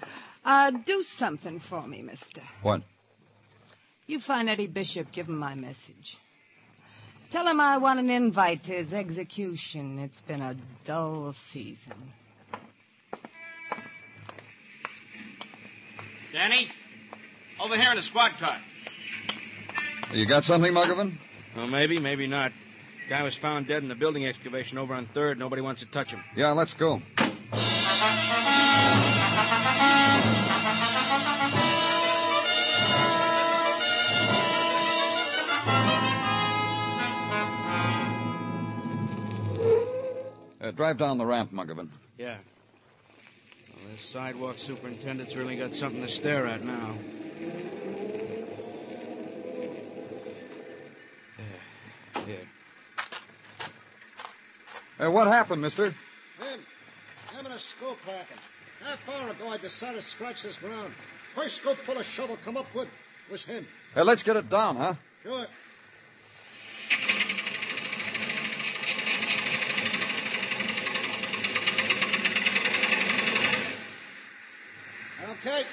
Uh, 0.44 0.72
do 0.72 1.02
something 1.02 1.60
for 1.60 1.88
me, 1.88 2.02
mister. 2.02 2.42
What? 2.62 2.84
You 4.08 4.20
find 4.20 4.48
Eddie 4.48 4.68
Bishop, 4.68 5.12
give 5.12 5.28
him 5.28 5.40
my 5.40 5.56
message. 5.56 6.18
Tell 7.32 7.48
him 7.48 7.60
I 7.60 7.78
want 7.78 8.00
an 8.00 8.12
invite 8.12 8.62
to 8.64 8.74
his 8.74 8.94
execution. 8.94 9.98
It's 9.98 10.22
been 10.22 10.42
a 10.42 10.56
dull 10.84 11.34
season. 11.34 12.14
Danny, 16.32 16.70
over 17.60 17.76
here 17.78 17.90
in 17.90 17.96
the 17.96 18.04
squad 18.04 18.38
car. 18.38 18.58
You 20.14 20.26
got 20.26 20.44
something, 20.44 20.72
Muggavan? 20.72 21.18
Well, 21.56 21.68
maybe, 21.68 21.98
maybe 21.98 22.28
not. 22.28 22.52
Guy 23.10 23.24
was 23.24 23.36
found 23.36 23.68
dead 23.68 23.82
in 23.82 23.90
the 23.90 23.96
building 23.96 24.26
excavation 24.28 24.78
over 24.78 24.94
on 24.94 25.08
Third. 25.08 25.40
Nobody 25.40 25.62
wants 25.62 25.82
to 25.82 25.88
touch 25.88 26.12
him. 26.12 26.22
Yeah, 26.36 26.52
let's 26.52 26.74
go. 26.74 27.02
Drive 40.86 40.98
down 41.00 41.18
the 41.18 41.26
ramp, 41.26 41.52
Muggavan. 41.52 41.90
Yeah. 42.16 42.38
Well, 43.74 43.92
this 43.92 44.02
sidewalk 44.02 44.60
superintendent's 44.60 45.36
really 45.36 45.56
got 45.56 45.74
something 45.74 46.00
to 46.04 46.08
stare 46.08 46.46
at 46.46 46.64
now. 46.64 46.94
Yeah. 51.40 52.26
Yeah. 52.28 52.36
Hey, 55.00 55.08
what 55.08 55.26
happened, 55.26 55.64
mister? 55.64 55.86
Him. 55.86 55.96
Him 57.34 57.46
and 57.46 57.56
a 57.56 57.58
scoop 57.58 57.98
happened. 58.06 58.40
Half 58.84 59.00
hour 59.10 59.32
ago, 59.32 59.48
I 59.48 59.58
decided 59.58 59.96
to 59.96 60.04
scratch 60.04 60.44
this 60.44 60.58
ground. 60.58 60.94
First 61.34 61.56
scoop 61.56 61.80
full 61.80 61.98
of 61.98 62.06
shovel 62.06 62.38
come 62.44 62.58
up 62.58 62.68
with 62.76 62.90
was 63.32 63.44
him. 63.44 63.66
Hey, 63.96 64.04
let's 64.04 64.22
get 64.22 64.36
it 64.36 64.52
down, 64.52 64.76
huh? 64.76 64.94
Sure. 65.24 65.48
Okay. 75.56 75.68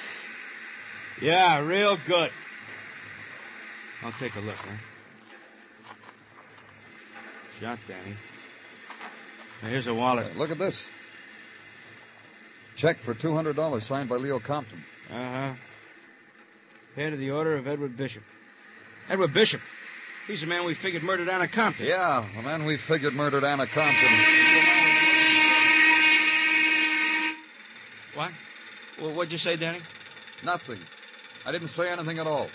Yeah, 1.20 1.58
real 1.58 1.96
good. 2.06 2.30
I'll 4.02 4.12
take 4.12 4.34
a 4.36 4.40
look, 4.40 4.56
huh? 4.56 4.76
Shot, 7.60 7.78
Danny. 7.86 8.16
Here's 9.60 9.86
a 9.86 9.94
wallet. 9.94 10.32
Hey, 10.32 10.38
look 10.38 10.50
at 10.50 10.58
this. 10.58 10.88
Check 12.74 13.00
for 13.00 13.14
$200 13.14 13.82
signed 13.82 14.08
by 14.08 14.16
Leo 14.16 14.40
Compton. 14.40 14.84
Uh 15.10 15.14
huh. 15.14 15.54
Paid 16.96 17.10
to 17.10 17.16
the 17.16 17.30
order 17.30 17.56
of 17.56 17.68
Edward 17.68 17.96
Bishop. 17.96 18.22
Edward 19.08 19.32
Bishop? 19.32 19.60
He's 20.26 20.40
the 20.40 20.46
man 20.46 20.64
we 20.64 20.74
figured 20.74 21.02
murdered 21.02 21.28
Anna 21.28 21.48
Compton. 21.48 21.86
Yeah, 21.86 22.26
the 22.36 22.42
man 22.42 22.64
we 22.64 22.76
figured 22.76 23.14
murdered 23.14 23.44
Anna 23.44 23.66
Compton. 23.66 24.08
What? 28.14 28.30
Well, 29.00 29.12
what'd 29.14 29.32
you 29.32 29.38
say, 29.38 29.56
Danny? 29.56 29.80
Nothing. 30.44 30.80
I 31.44 31.52
didn't 31.52 31.68
say 31.68 31.90
anything 31.90 32.18
at 32.18 32.26
all. 32.26 32.48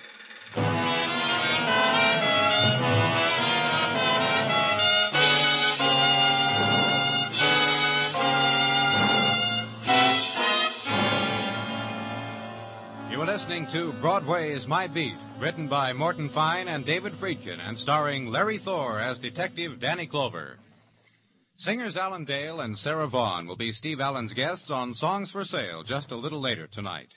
You 13.11 13.21
are 13.21 13.25
listening 13.25 13.65
to 13.67 13.93
Broadway's 13.93 14.67
My 14.67 14.87
Beat, 14.87 15.15
written 15.39 15.67
by 15.67 15.91
Morton 15.91 16.29
Fine 16.29 16.67
and 16.67 16.85
David 16.85 17.13
Friedkin, 17.13 17.59
and 17.59 17.77
starring 17.77 18.27
Larry 18.27 18.57
Thor 18.57 18.99
as 18.99 19.17
Detective 19.17 19.79
Danny 19.79 20.05
Clover. 20.05 20.57
Singers 21.59 21.97
Alan 21.97 22.23
Dale 22.23 22.59
and 22.59 22.77
Sarah 22.77 23.07
Vaughan 23.07 23.47
will 23.47 23.55
be 23.55 23.71
Steve 23.71 23.99
Allen's 23.99 24.33
guests 24.33 24.69
on 24.69 24.93
Songs 24.93 25.31
for 25.31 25.43
Sale 25.43 25.81
just 25.81 26.11
a 26.11 26.15
little 26.15 26.39
later 26.39 26.67
tonight. 26.67 27.15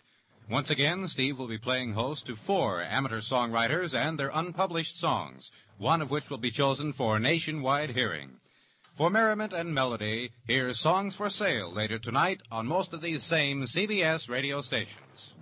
Once 0.49 0.71
again, 0.71 1.07
Steve 1.09 1.39
will 1.39 1.47
be 1.47 1.59
playing 1.59 1.93
host 1.93 2.25
to 2.25 2.35
four 2.35 2.81
amateur 2.81 3.21
songwriters 3.21 3.95
and 3.95 4.19
their 4.19 4.31
unpublished 4.33 4.99
songs, 4.99 5.51
one 5.77 6.01
of 6.01 6.11
which 6.11 6.31
will 6.31 6.39
be 6.39 6.51
chosen 6.51 6.95
for 6.95 7.21
nationwide 7.21 7.91
hearing. 7.91 8.31
For 8.95 9.11
merriment 9.11 9.53
and 9.53 9.75
melody, 9.75 10.31
here's 10.47 10.81
Songs 10.81 11.15
for 11.15 11.29
Sale 11.29 11.71
later 11.71 11.99
tonight 11.99 12.41
on 12.51 12.67
most 12.67 12.95
of 12.95 13.03
these 13.03 13.23
same 13.23 13.65
CBS 13.65 14.31
radio 14.31 14.63
stations. 14.63 15.35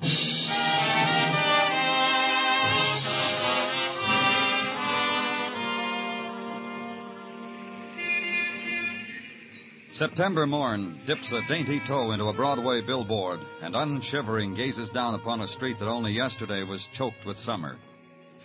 September 9.98 10.46
morn 10.46 11.00
dips 11.06 11.32
a 11.32 11.42
dainty 11.48 11.80
toe 11.80 12.12
into 12.12 12.28
a 12.28 12.32
Broadway 12.32 12.80
billboard 12.80 13.40
and 13.62 13.74
unshivering 13.74 14.54
gazes 14.54 14.90
down 14.90 15.16
upon 15.16 15.40
a 15.40 15.48
street 15.48 15.76
that 15.80 15.88
only 15.88 16.12
yesterday 16.12 16.62
was 16.62 16.86
choked 16.86 17.26
with 17.26 17.36
summer. 17.36 17.76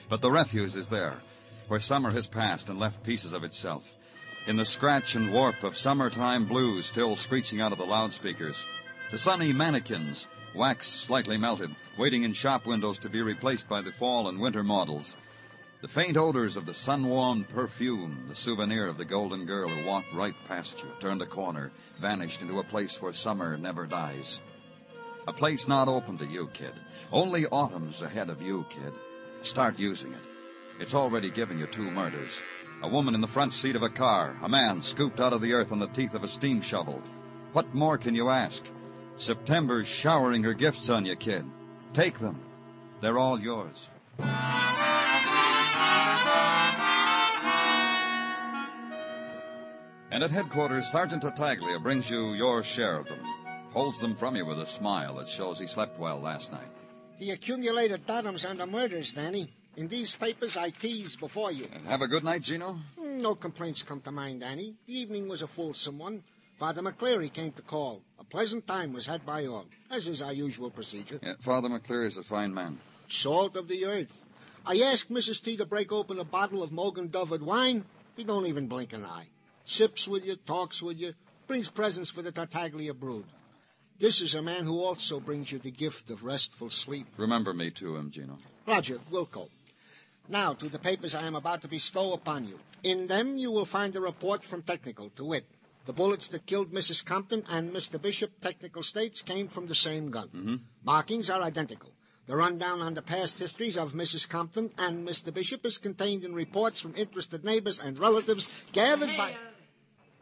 But 0.10 0.20
the 0.20 0.32
refuse 0.32 0.76
is 0.76 0.88
there, 0.88 1.20
where 1.68 1.80
summer 1.80 2.10
has 2.10 2.26
passed 2.26 2.70
and 2.70 2.80
left 2.80 3.04
pieces 3.04 3.34
of 3.34 3.44
itself. 3.44 3.94
In 4.48 4.56
the 4.56 4.66
scratch 4.66 5.14
and 5.14 5.32
warp 5.32 5.62
of 5.62 5.78
summertime 5.78 6.46
blues 6.46 6.88
still 6.88 7.16
screeching 7.16 7.62
out 7.62 7.72
of 7.72 7.78
the 7.78 7.86
loudspeakers. 7.86 8.66
The 9.12 9.20
sunny 9.20 9.54
mannequins, 9.54 10.26
wax 10.56 10.88
slightly 10.88 11.38
melted, 11.38 11.70
waiting 12.00 12.24
in 12.24 12.34
shop 12.34 12.66
windows 12.66 12.98
to 12.98 13.10
be 13.10 13.22
replaced 13.22 13.70
by 13.70 13.82
the 13.82 13.92
fall 13.92 14.28
and 14.28 14.40
winter 14.40 14.64
models. 14.64 15.16
The 15.84 15.90
faint 15.90 16.16
odors 16.16 16.56
of 16.56 16.66
the 16.66 16.74
sun-warmed 16.74 17.50
perfume, 17.50 18.24
the 18.30 18.36
souvenir 18.36 18.88
of 18.88 18.98
the 18.98 19.04
golden 19.04 19.46
girl 19.46 19.68
who 19.68 19.86
walked 19.86 20.14
right 20.14 20.34
past 20.48 20.82
you, 20.82 20.90
turned 20.98 21.22
a 21.22 21.26
corner, 21.26 21.74
vanished 22.00 22.42
into 22.42 22.60
a 22.60 22.64
place 22.64 23.02
where 23.02 23.12
summer 23.12 23.58
never 23.58 23.86
dies. 23.86 24.40
A 25.28 25.34
place 25.34 25.68
not 25.68 25.90
open 25.90 26.18
to 26.20 26.26
you, 26.26 26.48
kid. 26.54 26.72
Only 27.12 27.48
autumn's 27.48 28.02
ahead 28.02 28.30
of 28.30 28.42
you, 28.42 28.66
kid. 28.70 28.94
Start 29.42 29.78
using 29.78 30.14
it. 30.14 30.22
It's 30.80 30.96
already 30.96 31.30
given 31.30 31.60
you 31.60 31.68
two 31.68 31.92
murders. 31.92 32.42
A 32.82 32.88
woman 32.88 33.14
in 33.14 33.20
the 33.20 33.28
front 33.28 33.52
seat 33.52 33.76
of 33.76 33.84
a 33.84 33.90
car, 33.90 34.38
a 34.42 34.48
man 34.48 34.82
scooped 34.82 35.20
out 35.20 35.34
of 35.34 35.42
the 35.42 35.52
earth 35.52 35.74
on 35.74 35.80
the 35.80 35.88
teeth 35.88 36.14
of 36.14 36.24
a 36.24 36.30
steam 36.30 36.62
shovel. 36.62 37.04
What 37.52 37.76
more 37.76 37.98
can 37.98 38.16
you 38.16 38.30
ask? 38.30 38.64
September's 39.18 39.90
showering 39.90 40.44
her 40.44 40.54
gifts 40.54 40.90
on 40.90 41.06
you, 41.06 41.18
kid. 41.18 41.44
Take 41.92 42.20
them. 42.20 42.40
They're 43.02 43.20
all 43.20 43.38
yours. 43.38 43.90
And 50.14 50.24
at 50.24 50.30
headquarters, 50.30 50.88
Sergeant 50.88 51.24
Tartaglia 51.24 51.80
brings 51.80 52.08
you 52.08 52.34
your 52.34 52.62
share 52.62 52.98
of 52.98 53.08
them. 53.08 53.20
Holds 53.72 54.00
them 54.00 54.16
from 54.16 54.36
you 54.36 54.46
with 54.46 54.60
a 54.60 54.66
smile 54.66 55.16
that 55.16 55.28
shows 55.28 55.58
he 55.58 55.66
slept 55.66 55.98
well 55.98 56.20
last 56.20 56.52
night. 56.52 56.68
The 57.18 57.32
accumulated 57.32 58.06
datums 58.06 58.48
on 58.48 58.58
the 58.58 58.68
murders, 58.68 59.12
Danny. 59.14 59.52
In 59.76 59.88
these 59.88 60.14
papers 60.14 60.56
I 60.56 60.70
tease 60.70 61.16
before 61.16 61.52
you. 61.52 61.66
And 61.74 61.88
have 61.88 62.04
a 62.04 62.08
good 62.08 62.24
night, 62.24 62.44
Gino? 62.44 62.78
Mm, 63.02 63.22
No 63.22 63.34
complaints 63.34 63.82
come 63.82 64.02
to 64.02 64.12
mind, 64.12 64.42
Danny. 64.42 64.76
The 64.86 65.00
evening 65.00 65.28
was 65.28 65.42
a 65.42 65.48
fulsome 65.48 65.98
one. 65.98 66.24
Father 66.60 66.84
McCleary 66.84 67.34
came 67.34 67.52
to 67.54 67.64
call. 67.64 68.04
A 68.20 68.24
pleasant 68.24 68.68
time 68.68 68.94
was 68.94 69.08
had 69.08 69.26
by 69.26 69.48
all, 69.48 69.66
as 69.90 70.08
is 70.08 70.22
our 70.22 70.32
usual 70.34 70.70
procedure. 70.70 71.20
Yeah, 71.24 71.34
Father 71.40 71.70
McCleary 71.70 72.06
is 72.06 72.18
a 72.18 72.24
fine 72.24 72.54
man. 72.54 72.78
Salt 73.08 73.58
of 73.58 73.68
the 73.68 73.86
earth. 73.86 74.24
I 74.64 74.78
asked 74.80 75.12
Mrs. 75.12 75.44
T 75.44 75.58
to 75.58 75.66
break 75.66 75.92
open 75.92 76.20
a 76.20 76.24
bottle 76.24 76.62
of 76.62 76.70
Mogen 76.70 77.10
David 77.12 77.42
wine. 77.42 77.84
He 78.16 78.24
don't 78.24 78.46
even 78.46 78.68
blink 78.68 78.94
an 78.94 79.06
eye. 79.06 79.26
Sips 79.66 80.08
with 80.08 80.26
you, 80.26 80.36
talks 80.36 80.82
with 80.82 80.98
you, 81.00 81.14
brings 81.48 81.70
presents 81.70 82.10
for 82.10 82.22
the 82.22 82.32
Tartaglia 82.32 82.94
brood. 82.94 83.26
This 84.00 84.22
is 84.22 84.36
a 84.36 84.42
man 84.42 84.66
who 84.66 84.82
also 84.82 85.20
brings 85.20 85.52
you 85.52 85.60
the 85.60 85.72
gift 85.72 86.10
of 86.10 86.24
restful 86.24 86.70
sleep. 86.70 87.08
Remember 87.18 87.54
me 87.54 87.72
to 87.72 87.96
him, 87.96 88.12
Gino. 88.12 88.38
Roger, 88.68 89.00
Wilco. 89.12 89.50
Now 90.28 90.54
to 90.54 90.68
the 90.70 90.80
papers 90.80 91.16
I 91.16 91.26
am 91.26 91.36
about 91.36 91.62
to 91.62 91.68
bestow 91.68 92.14
upon 92.14 92.46
you. 92.48 92.60
In 92.84 93.08
them 93.08 93.38
you 93.38 93.52
will 93.52 93.66
find 93.66 93.96
a 93.96 94.02
report 94.02 94.44
from 94.44 94.62
Technical, 94.64 95.10
to 95.12 95.24
wit, 95.24 95.46
the 95.86 95.94
bullets 95.94 96.28
that 96.30 96.46
killed 96.46 96.72
Mrs. 96.72 97.04
Compton 97.06 97.44
and 97.50 97.72
Mr. 97.72 98.02
Bishop, 98.02 98.32
Technical 98.42 98.84
states, 98.84 99.22
came 99.22 99.48
from 99.48 99.68
the 99.68 99.76
same 99.76 100.10
gun. 100.12 100.62
Markings 100.84 101.30
are 101.30 101.42
identical. 101.42 101.92
The 102.26 102.36
rundown 102.38 102.82
on 102.82 102.94
the 102.94 103.02
past 103.02 103.38
histories 103.40 103.78
of 103.78 103.94
Mrs. 103.94 104.28
Compton 104.28 104.72
and 104.78 105.06
Mr. 105.08 105.34
Bishop 105.34 105.66
is 105.66 105.78
contained 105.78 106.24
in 106.24 106.34
reports 106.34 106.80
from 106.80 106.94
interested 106.96 107.44
neighbors 107.44 107.80
and 107.80 107.98
relatives 108.00 108.50
gathered 108.72 109.10
by. 109.18 109.32
uh, 109.32 109.53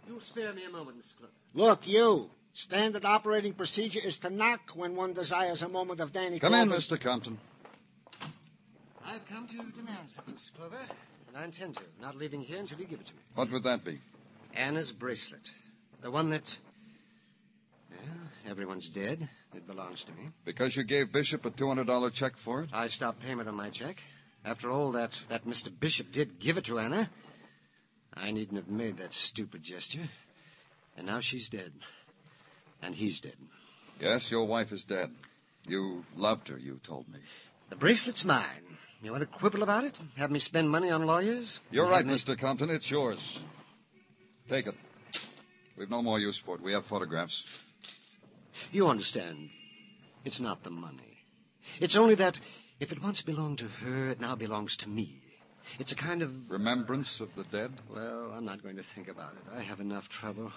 You'll 0.08 0.20
spare 0.20 0.53
me 0.53 0.65
a 0.65 0.70
moment, 0.70 1.00
Mr. 1.00 1.17
Clover. 1.17 1.34
Look, 1.53 1.88
you. 1.88 2.29
Standard 2.53 3.05
operating 3.05 3.53
procedure 3.53 4.01
is 4.03 4.17
to 4.20 4.29
knock 4.29 4.72
when 4.75 4.96
one 4.96 5.13
desires 5.13 5.62
a 5.62 5.70
moment 5.70 6.01
of 6.01 6.12
Danny 6.12 6.38
Come 6.38 6.53
in, 6.53 6.70
Mr. 6.70 7.00
Compton. 7.00 7.38
I've 9.05 9.25
come 9.27 9.48
to 9.48 9.55
demand 9.55 10.10
something, 10.10 10.36
Mr. 10.36 10.53
Clover. 10.55 10.77
And 11.29 11.38
I 11.38 11.46
intend 11.46 11.75
to. 11.75 11.84
Not 12.01 12.17
leaving 12.17 12.41
here 12.41 12.60
until 12.60 12.79
you 12.79 12.86
give 12.86 13.00
it 13.00 13.05
to 13.05 13.15
me. 13.15 13.22
What 13.36 13.51
would 13.51 13.63
that 13.63 13.86
be? 13.86 14.00
Anna's 14.53 14.91
bracelet. 14.91 15.53
The 16.01 16.12
one 16.12 16.29
that. 16.31 16.58
Well, 17.89 18.00
everyone's 18.50 18.89
dead. 18.89 19.29
It 19.55 19.67
belongs 19.67 20.03
to 20.05 20.12
me. 20.13 20.29
Because 20.46 20.75
you 20.75 20.84
gave 20.84 21.12
Bishop 21.12 21.46
a 21.46 21.51
$200 21.51 22.13
check 22.13 22.36
for 22.38 22.63
it? 22.63 22.70
I 22.74 22.88
stopped 22.88 23.22
payment 23.22 23.48
on 23.48 23.55
my 23.55 23.70
check. 23.70 24.01
After 24.43 24.72
all 24.72 24.91
that, 24.91 25.20
that 25.29 25.46
Mr. 25.46 25.72
Bishop 25.77 26.12
did 26.12 26.39
give 26.39 26.58
it 26.58 26.65
to 26.65 26.79
Anna. 26.79 27.10
I 28.15 28.32
needn't 28.32 28.58
have 28.58 28.68
made 28.70 28.98
that 28.98 29.13
stupid 29.13 29.63
gesture. 29.63 30.10
And 30.98 31.08
now 31.08 31.20
she's 31.20 31.50
dead. 31.50 31.72
And 32.82 32.96
he's 32.96 33.20
dead. 33.22 33.38
Yes, 34.00 34.31
your 34.31 34.46
wife 34.46 34.72
is 34.72 34.83
dead. 34.83 35.12
You 35.68 36.05
loved 36.16 36.48
her, 36.50 36.57
you 36.57 36.79
told 36.83 37.07
me. 37.07 37.20
The 37.70 37.75
bracelet's 37.75 38.25
mine. 38.25 38.77
You 39.03 39.12
want 39.12 39.22
to 39.22 39.27
quibble 39.27 39.64
about 39.64 39.83
it? 39.83 40.00
Have 40.18 40.31
me 40.31 40.40
spend 40.40 40.70
money 40.70 40.90
on 40.92 41.05
lawyers? 41.05 41.59
You're 41.72 41.88
right, 41.88 42.05
me- 42.05 42.14
Mr. 42.14 42.38
Compton. 42.38 42.70
It's 42.70 42.92
yours. 42.92 43.40
Take 44.50 44.68
it. 44.68 44.75
We've 45.77 45.90
no 45.90 46.01
more 46.01 46.20
use 46.20 46.38
for 46.38 46.55
it. 46.55 46.62
We 46.62 46.74
have 46.74 46.85
photographs. 46.85 47.64
You 48.72 48.88
understand. 48.90 49.50
It's 50.25 50.40
not 50.40 50.64
the 50.64 50.70
money. 50.70 51.24
It's 51.79 51.96
only 51.96 52.16
that 52.16 52.40
if 52.79 52.92
it 52.92 53.01
once 53.01 53.22
belonged 53.22 53.59
to 53.59 53.68
her, 53.68 54.09
it 54.09 54.20
now 54.20 54.35
belongs 54.35 54.75
to 54.77 54.90
me. 54.90 55.21
It's 55.79 55.91
a 55.91 55.95
kind 55.95 56.21
of. 56.21 56.51
Remembrance 56.51 57.19
of 57.19 57.33
the 57.35 57.43
dead? 57.43 57.71
Well, 57.93 58.33
I'm 58.35 58.45
not 58.45 58.63
going 58.63 58.77
to 58.77 58.83
think 58.83 59.07
about 59.07 59.33
it. 59.33 59.57
I 59.57 59.61
have 59.61 59.79
enough 59.79 60.09
trouble. 60.09 60.51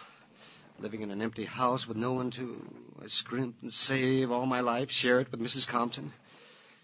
Living 0.78 1.02
in 1.02 1.10
an 1.10 1.22
empty 1.22 1.44
house 1.44 1.86
with 1.86 1.96
no 1.96 2.12
one 2.12 2.30
to. 2.32 2.60
I 3.02 3.06
scrimp 3.06 3.56
and 3.62 3.72
save 3.72 4.30
all 4.30 4.46
my 4.46 4.60
life, 4.60 4.90
share 4.90 5.20
it 5.20 5.30
with 5.30 5.40
Mrs. 5.40 5.68
Compton. 5.68 6.12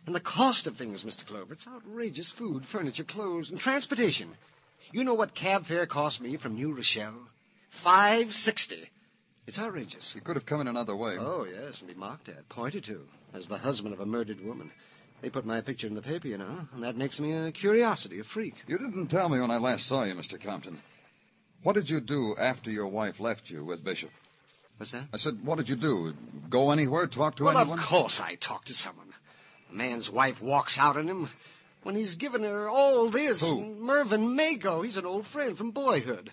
And 0.06 0.14
the 0.14 0.20
cost 0.20 0.66
of 0.66 0.76
things, 0.76 1.04
Mr. 1.04 1.26
Clover, 1.26 1.52
it's 1.52 1.66
outrageous. 1.66 2.30
Food, 2.30 2.66
furniture, 2.66 3.04
clothes, 3.04 3.50
and 3.50 3.58
transportation. 3.58 4.36
You 4.92 5.04
know 5.04 5.14
what 5.14 5.34
cab 5.34 5.66
fare 5.66 5.86
cost 5.86 6.20
me 6.20 6.36
from 6.36 6.54
New 6.54 6.72
Rochelle? 6.72 7.28
Five 7.68 8.34
sixty. 8.34 8.90
It's 9.46 9.58
outrageous. 9.58 10.14
You 10.14 10.20
could 10.20 10.36
have 10.36 10.46
come 10.46 10.60
in 10.60 10.68
another 10.68 10.94
way. 10.94 11.16
Oh, 11.18 11.44
yes, 11.44 11.80
and 11.80 11.88
be 11.88 11.94
mocked 11.94 12.28
at, 12.28 12.48
pointed 12.48 12.84
to, 12.84 13.06
as 13.34 13.48
the 13.48 13.58
husband 13.58 13.92
of 13.92 14.00
a 14.00 14.06
murdered 14.06 14.44
woman. 14.44 14.70
They 15.20 15.28
put 15.30 15.44
my 15.44 15.60
picture 15.60 15.86
in 15.86 15.94
the 15.94 16.02
paper, 16.02 16.28
you 16.28 16.38
know, 16.38 16.66
and 16.72 16.82
that 16.82 16.96
makes 16.96 17.20
me 17.20 17.32
a 17.32 17.52
curiosity, 17.52 18.20
a 18.20 18.24
freak. 18.24 18.54
You 18.66 18.78
didn't 18.78 19.08
tell 19.08 19.28
me 19.28 19.38
when 19.38 19.50
I 19.50 19.58
last 19.58 19.86
saw 19.86 20.04
you, 20.04 20.14
Mr. 20.14 20.40
Compton. 20.40 20.80
What 21.62 21.74
did 21.74 21.90
you 21.90 22.00
do 22.00 22.34
after 22.38 22.70
your 22.70 22.88
wife 22.88 23.20
left 23.20 23.50
you 23.50 23.64
with 23.64 23.84
Bishop? 23.84 24.10
What's 24.78 24.92
that? 24.92 25.04
I 25.12 25.18
said, 25.18 25.44
what 25.44 25.58
did 25.58 25.68
you 25.68 25.76
do? 25.76 26.14
Go 26.48 26.70
anywhere? 26.70 27.06
Talk 27.06 27.36
to 27.36 27.44
well, 27.44 27.58
anyone? 27.58 27.76
Well, 27.76 27.78
of 27.78 27.84
course 27.84 28.18
I 28.18 28.36
talk 28.36 28.64
to 28.64 28.74
someone. 28.74 29.12
A 29.70 29.74
man's 29.74 30.10
wife 30.10 30.40
walks 30.40 30.78
out 30.78 30.96
on 30.96 31.06
him 31.06 31.28
when 31.82 31.96
he's 31.96 32.14
given 32.14 32.42
her 32.44 32.66
all 32.66 33.08
this. 33.08 33.50
Who? 33.50 33.74
Mervyn 33.74 34.34
Mago. 34.34 34.80
He's 34.80 34.96
an 34.96 35.04
old 35.04 35.26
friend 35.26 35.56
from 35.56 35.70
boyhood. 35.70 36.32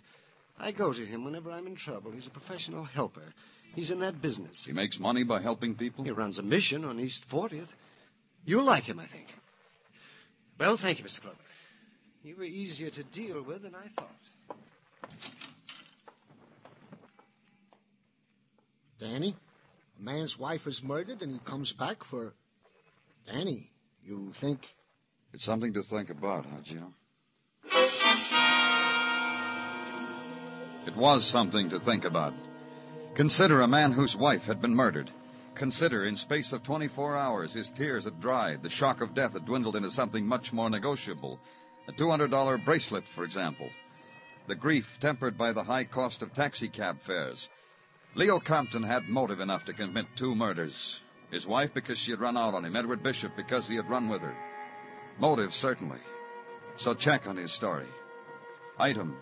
I 0.57 0.71
go 0.71 0.93
to 0.93 1.05
him 1.05 1.25
whenever 1.25 1.51
I'm 1.51 1.67
in 1.67 1.75
trouble. 1.75 2.11
He's 2.11 2.25
a 2.25 2.31
professional 2.31 2.85
helper. 2.85 3.33
He's 3.75 3.91
in 3.91 3.99
that 3.99 4.21
business. 4.21 4.65
He 4.65 4.71
makes 4.71 4.97
money 4.97 5.23
by 5.23 5.41
helping 5.41 5.75
people? 5.75 6.05
He 6.05 6.11
runs 6.11 6.39
a 6.39 6.43
mission 6.43 6.85
on 6.85 7.01
East 7.01 7.29
40th. 7.29 7.73
You'll 8.47 8.63
like 8.63 8.85
him, 8.85 8.97
I 8.97 9.05
think. 9.05 9.37
Well, 10.57 10.77
thank 10.77 10.99
you, 10.99 11.05
Mr. 11.05 11.19
Clover. 11.19 11.35
You 12.23 12.37
were 12.37 12.45
easier 12.45 12.89
to 12.89 13.03
deal 13.03 13.41
with 13.43 13.63
than 13.63 13.75
I 13.75 13.87
thought. 13.89 14.57
Danny, 19.01 19.35
a 19.99 20.01
man's 20.01 20.39
wife 20.39 20.65
is 20.65 20.81
murdered 20.81 21.21
and 21.21 21.33
he 21.33 21.39
comes 21.39 21.73
back 21.73 22.05
for. 22.05 22.35
Danny, 23.27 23.73
you 24.01 24.31
think. 24.33 24.75
It's 25.33 25.43
something 25.43 25.73
to 25.73 25.83
think 25.83 26.09
about, 26.09 26.45
huh, 26.45 26.61
Gino? 26.63 26.93
It 30.87 30.95
was 30.95 31.25
something 31.25 31.69
to 31.69 31.79
think 31.79 32.05
about. 32.05 32.33
Consider 33.13 33.59
a 33.59 33.67
man 33.67 33.91
whose 33.91 34.15
wife 34.15 34.45
had 34.45 34.61
been 34.61 34.73
murdered. 34.73 35.11
Consider, 35.57 36.05
in 36.05 36.15
space 36.15 36.53
of 36.53 36.61
24 36.61 37.17
hours, 37.17 37.53
his 37.53 37.71
tears 37.71 38.03
had 38.03 38.21
dried, 38.21 38.61
the 38.61 38.69
shock 38.69 39.01
of 39.01 39.15
death 39.15 39.33
had 39.33 39.45
dwindled 39.45 39.75
into 39.75 39.89
something 39.89 40.23
much 40.23 40.53
more 40.53 40.69
negotiable. 40.69 41.39
A 41.87 41.91
$200 41.91 42.63
bracelet, 42.63 43.07
for 43.07 43.23
example. 43.23 43.67
The 44.45 44.53
grief 44.53 44.99
tempered 44.99 45.35
by 45.35 45.51
the 45.53 45.63
high 45.63 45.85
cost 45.85 46.21
of 46.21 46.31
taxicab 46.31 46.99
fares. 46.99 47.49
Leo 48.13 48.39
Compton 48.39 48.83
had 48.83 49.09
motive 49.09 49.39
enough 49.39 49.65
to 49.65 49.73
commit 49.73 50.05
two 50.15 50.35
murders. 50.35 51.01
His 51.31 51.47
wife 51.47 51.73
because 51.73 51.97
she 51.97 52.11
had 52.11 52.19
run 52.19 52.37
out 52.37 52.53
on 52.53 52.63
him, 52.63 52.75
Edward 52.75 53.01
Bishop 53.01 53.35
because 53.35 53.67
he 53.67 53.75
had 53.75 53.89
run 53.89 54.09
with 54.09 54.21
her. 54.21 54.37
Motive, 55.17 55.55
certainly. 55.55 55.99
So 56.75 56.93
check 56.93 57.25
on 57.25 57.35
his 57.35 57.51
story. 57.51 57.87
Item. 58.77 59.17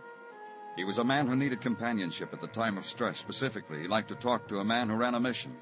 He 0.75 0.83
was 0.83 0.97
a 0.97 1.03
man 1.03 1.27
who 1.27 1.37
needed 1.37 1.61
companionship 1.61 2.33
at 2.33 2.41
the 2.41 2.47
time 2.47 2.77
of 2.77 2.85
stress. 2.85 3.19
Specifically, 3.19 3.79
he 3.79 3.87
liked 3.87 4.09
to 4.09 4.15
talk 4.15 4.49
to 4.49 4.59
a 4.59 4.65
man 4.65 4.89
who 4.89 4.97
ran 4.97 5.15
a 5.15 5.19
mission. 5.19 5.55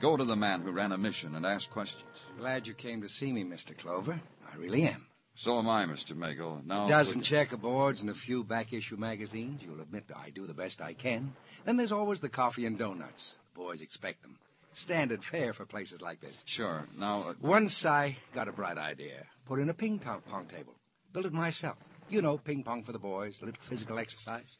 Go 0.00 0.16
to 0.16 0.24
the 0.24 0.36
man 0.36 0.62
who 0.62 0.70
ran 0.70 0.92
a 0.92 0.98
mission 0.98 1.34
and 1.34 1.44
ask 1.44 1.70
questions. 1.70 2.04
Glad 2.38 2.66
you 2.66 2.74
came 2.74 3.02
to 3.02 3.08
see 3.08 3.32
me, 3.32 3.42
Mr. 3.44 3.76
Clover. 3.76 4.20
I 4.52 4.56
really 4.56 4.82
am. 4.84 5.06
So 5.34 5.58
am 5.58 5.68
I, 5.68 5.84
Mr. 5.86 6.16
Mago. 6.16 6.60
Now, 6.64 6.86
A 6.86 6.88
dozen 6.88 7.20
checkerboards 7.20 8.00
and 8.00 8.10
a 8.10 8.14
few 8.14 8.42
back 8.44 8.72
issue 8.72 8.96
magazines. 8.96 9.62
You'll 9.62 9.80
admit 9.80 10.04
I 10.14 10.30
do 10.30 10.46
the 10.46 10.54
best 10.54 10.80
I 10.80 10.94
can. 10.94 11.32
Then 11.64 11.76
there's 11.76 11.92
always 11.92 12.20
the 12.20 12.28
coffee 12.28 12.66
and 12.66 12.78
donuts. 12.78 13.38
The 13.54 13.60
boys 13.60 13.80
expect 13.80 14.22
them. 14.22 14.36
Standard 14.72 15.24
fare 15.24 15.52
for 15.52 15.64
places 15.64 16.00
like 16.00 16.20
this. 16.20 16.42
Sure. 16.46 16.86
Now, 16.96 17.22
uh, 17.22 17.34
Once 17.40 17.84
I 17.84 18.16
got 18.34 18.48
a 18.48 18.52
bright 18.52 18.78
idea. 18.78 19.26
Put 19.46 19.58
in 19.60 19.68
a 19.68 19.74
ping 19.74 19.98
pong 19.98 20.22
pong 20.22 20.46
table. 20.46 20.74
Built 21.12 21.26
it 21.26 21.32
myself. 21.32 21.76
You 22.08 22.22
know, 22.22 22.38
ping 22.38 22.62
pong 22.62 22.82
for 22.84 22.92
the 22.92 22.98
boys, 22.98 23.40
a 23.40 23.46
little 23.46 23.60
physical 23.60 23.98
exercise. 23.98 24.58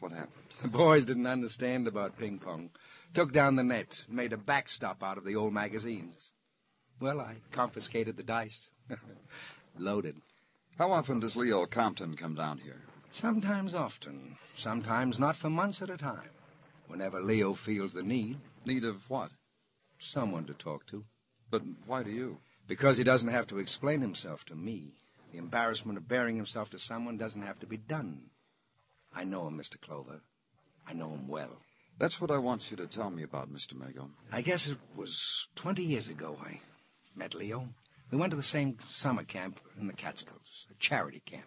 What 0.00 0.12
happened? 0.12 0.32
The 0.62 0.68
boys 0.68 1.04
didn't 1.04 1.26
understand 1.26 1.86
about 1.86 2.18
ping 2.18 2.38
pong. 2.38 2.70
Took 3.14 3.32
down 3.32 3.56
the 3.56 3.62
net, 3.64 4.04
made 4.08 4.32
a 4.32 4.36
backstop 4.36 5.02
out 5.02 5.18
of 5.18 5.24
the 5.24 5.36
old 5.36 5.52
magazines. 5.52 6.30
Well, 7.00 7.20
I 7.20 7.36
confiscated 7.50 8.16
the 8.16 8.22
dice. 8.22 8.70
Loaded. 9.78 10.16
How 10.78 10.92
often 10.92 11.20
does 11.20 11.36
Leo 11.36 11.66
Compton 11.66 12.16
come 12.16 12.34
down 12.34 12.58
here? 12.58 12.82
Sometimes 13.10 13.74
often. 13.74 14.36
Sometimes 14.54 15.18
not 15.18 15.36
for 15.36 15.50
months 15.50 15.82
at 15.82 15.90
a 15.90 15.96
time. 15.96 16.30
Whenever 16.88 17.20
Leo 17.20 17.54
feels 17.54 17.92
the 17.92 18.02
need, 18.02 18.38
Need 18.64 18.84
of 18.84 19.08
what? 19.08 19.30
someone 19.98 20.44
to 20.46 20.54
talk 20.54 20.86
to. 20.86 21.04
But 21.50 21.62
why 21.86 22.02
do 22.02 22.10
you? 22.10 22.38
Because 22.66 22.96
he 22.98 23.04
doesn't 23.04 23.28
have 23.28 23.46
to 23.48 23.58
explain 23.58 24.00
himself 24.00 24.44
to 24.46 24.54
me. 24.54 24.94
The 25.32 25.38
embarrassment 25.38 25.98
of 25.98 26.08
bearing 26.08 26.36
himself 26.36 26.70
to 26.70 26.78
someone 26.78 27.16
doesn't 27.16 27.42
have 27.42 27.58
to 27.60 27.66
be 27.66 27.76
done. 27.76 28.30
I 29.14 29.24
know 29.24 29.46
him, 29.46 29.58
Mr. 29.58 29.80
Clover. 29.80 30.20
I 30.86 30.92
know 30.92 31.10
him 31.10 31.28
well. 31.28 31.58
That's 31.98 32.20
what 32.20 32.30
I 32.30 32.38
want 32.38 32.70
you 32.70 32.76
to 32.78 32.86
tell 32.86 33.10
me 33.10 33.22
about, 33.22 33.52
Mr. 33.52 33.74
Mago. 33.74 34.10
I 34.32 34.40
guess 34.40 34.68
it 34.68 34.78
was 34.96 35.48
20 35.56 35.82
years 35.82 36.08
ago 36.08 36.38
I 36.42 36.60
met 37.14 37.34
Leo. 37.34 37.68
We 38.10 38.18
went 38.18 38.30
to 38.30 38.36
the 38.36 38.42
same 38.42 38.78
summer 38.86 39.22
camp 39.22 39.60
in 39.78 39.86
the 39.86 39.92
Catskills, 39.92 40.66
a 40.70 40.74
charity 40.74 41.20
camp. 41.24 41.44